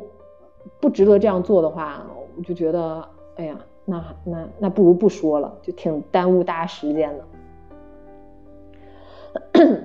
[0.80, 2.04] 不值得这样做的话，
[2.36, 3.06] 我就觉得。
[3.40, 7.24] 哎呀，那那那不如不说了，就挺耽误大家时间的。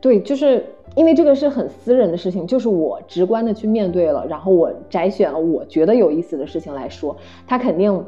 [0.00, 0.64] 对，就是
[0.94, 7.16] 因为这个是很私人的事情，就是我直观的去面对了，然后我摘选了我觉得有意思的事情来说，
[7.48, 8.04] 他肯定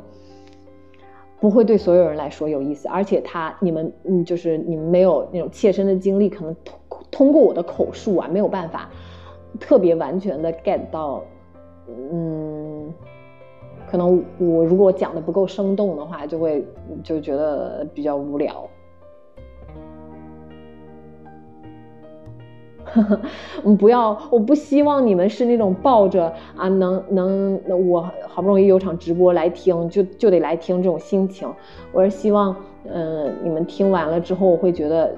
[1.40, 6.78] 不会对所有人来说有意思，而且他你们嗯，就是你们没有那种切身的经历，可能通
[7.10, 8.88] 通过我的口述啊，没有办法。
[9.60, 11.22] 特别完全的 get 到，
[11.88, 12.92] 嗯，
[13.90, 16.64] 可能我如果讲的不够生动的话，就会
[17.02, 18.68] 就觉得比较无聊。
[23.64, 31.50] 嗯，不要，我不希望你们是那种抱着啊，能能，我好不容易有场直播来听，就就得来听这种心情。
[31.92, 35.14] 我是希望，嗯，你们听完了之后我会觉得。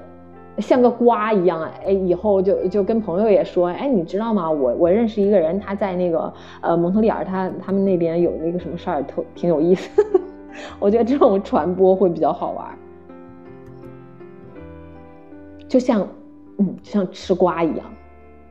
[0.57, 4.49] 像个瓜一样，哎，以后就就跟朋友也说，哎，你知道吗？
[4.49, 10.01] 我我认识一个人，他在那个呃蒙特利尔，他他们那边有那个什么事儿，特挺有意思。
[10.79, 12.67] 我觉得这种传播会比较好玩，
[15.67, 16.07] 就像
[16.57, 17.85] 嗯，就像吃瓜一样，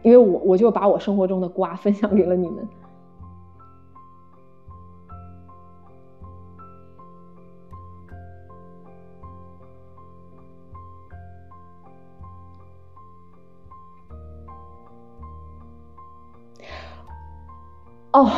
[0.02, 2.68] 因为我我就把我生活中的瓜分享给了你们。
[18.14, 18.30] 哦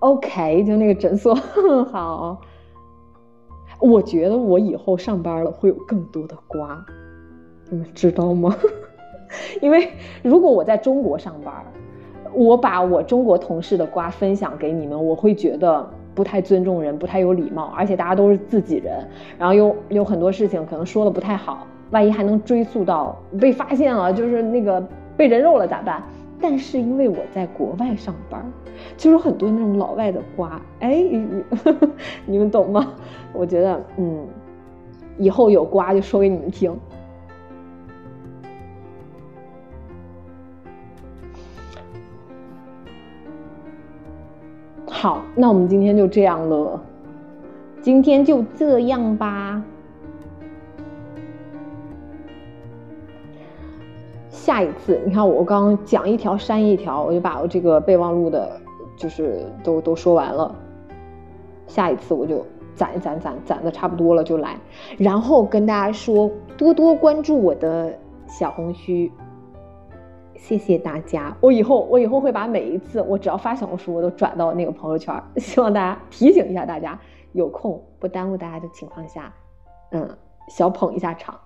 [0.00, 1.34] ，OK，就那个诊所
[1.92, 2.40] 好。
[3.78, 6.82] 我觉得我以后上班了会有更多的瓜，
[7.68, 8.56] 你们知道吗？
[9.60, 9.90] 因为
[10.22, 11.54] 如果我在中国上班，
[12.32, 19.06] 我把我中国同事的瓜分享给你们，我会觉得不太尊重人，不太有礼貌，而且大家都是自己人，
[19.38, 24.82] 然后又有很多事情可能说的不太好，万一还能追溯到被发现了，就是那个
[25.18, 26.02] 被人肉了咋办？
[26.40, 28.44] 但是因为我在国外上班。
[28.98, 31.02] 就是很多那种老外的瓜，哎，
[32.26, 32.92] 你们懂吗？
[33.32, 34.26] 我觉得，嗯，
[35.16, 36.78] 以后有瓜就说给你们听。
[44.86, 46.78] 好，那我们今天就这样了，
[47.80, 49.62] 今天就这样吧。
[54.46, 58.60] 下一次，你看我刚刚讲一条删一条，我就把我这个备忘录的。
[58.96, 60.54] 就是都都说完了，
[61.66, 64.58] 下一次我就攒一攒攒攒的差不多了就来，
[64.96, 67.92] 然后跟大家说多多关注我的
[68.26, 69.10] 小红书，
[70.36, 71.36] 谢谢大家。
[71.42, 76.98] 我以后我以后会把每一次我只要发小红书我都转到那个朋友圈， 希望大家提醒一下大家，
[77.32, 79.30] 有空不耽误大家的情况下，
[79.90, 80.08] 嗯，
[80.48, 81.38] 小捧一下场。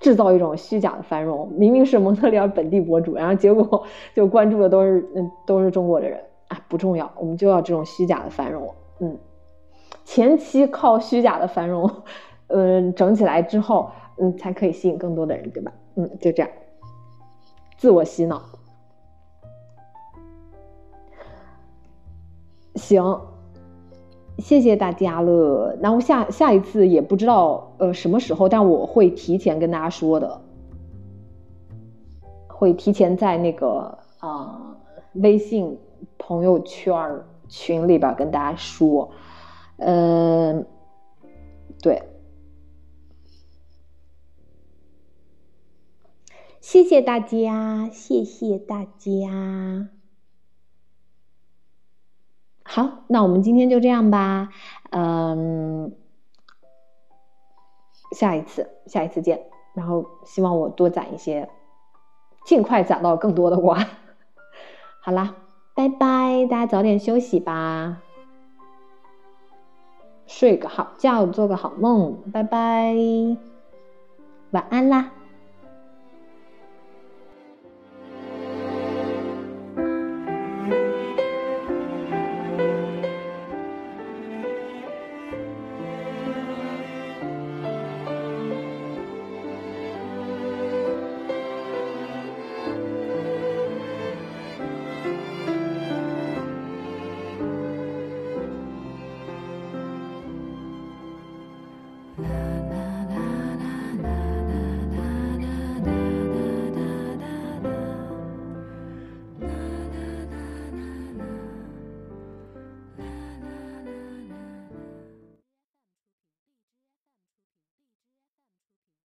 [0.00, 6.20] 制造一种虚假的繁荣，明明是蒙特利尔本地博主，然后结果 就关注的都是嗯都是中国的人。
[6.48, 9.18] 啊，不重要，我们就要这种虚假的繁荣，嗯，
[10.04, 11.90] 前期靠虚假的繁荣，
[12.46, 15.72] 嗯 整起来之后，嗯才可以吸引更多的人，对吧？
[15.96, 16.48] 嗯，就这样，
[17.76, 18.40] 自我洗脑，
[22.76, 23.35] 行。
[24.38, 30.40] 谢谢大家了，然后下下一次也不知道呃什么时候，但我会提前跟大家说的，
[32.46, 34.76] 会提前在那个啊
[35.14, 35.78] 微信
[36.18, 39.10] 朋友圈群里边跟大家说，
[39.78, 40.66] 嗯，
[41.82, 42.02] 对，
[46.60, 49.95] 谢谢大家，谢谢大家。
[52.68, 54.48] 好，那我们今天就这样吧，
[54.90, 55.92] 嗯，
[58.10, 61.48] 下一次，下一次见，然后希望我多攒一些，
[62.44, 63.78] 尽快攒到更多的瓜。
[65.00, 65.36] 好啦，
[65.74, 68.02] 拜拜，大家早点休息吧，
[70.26, 72.96] 睡个好觉，做个好梦，拜拜，
[74.50, 75.12] 晚安啦。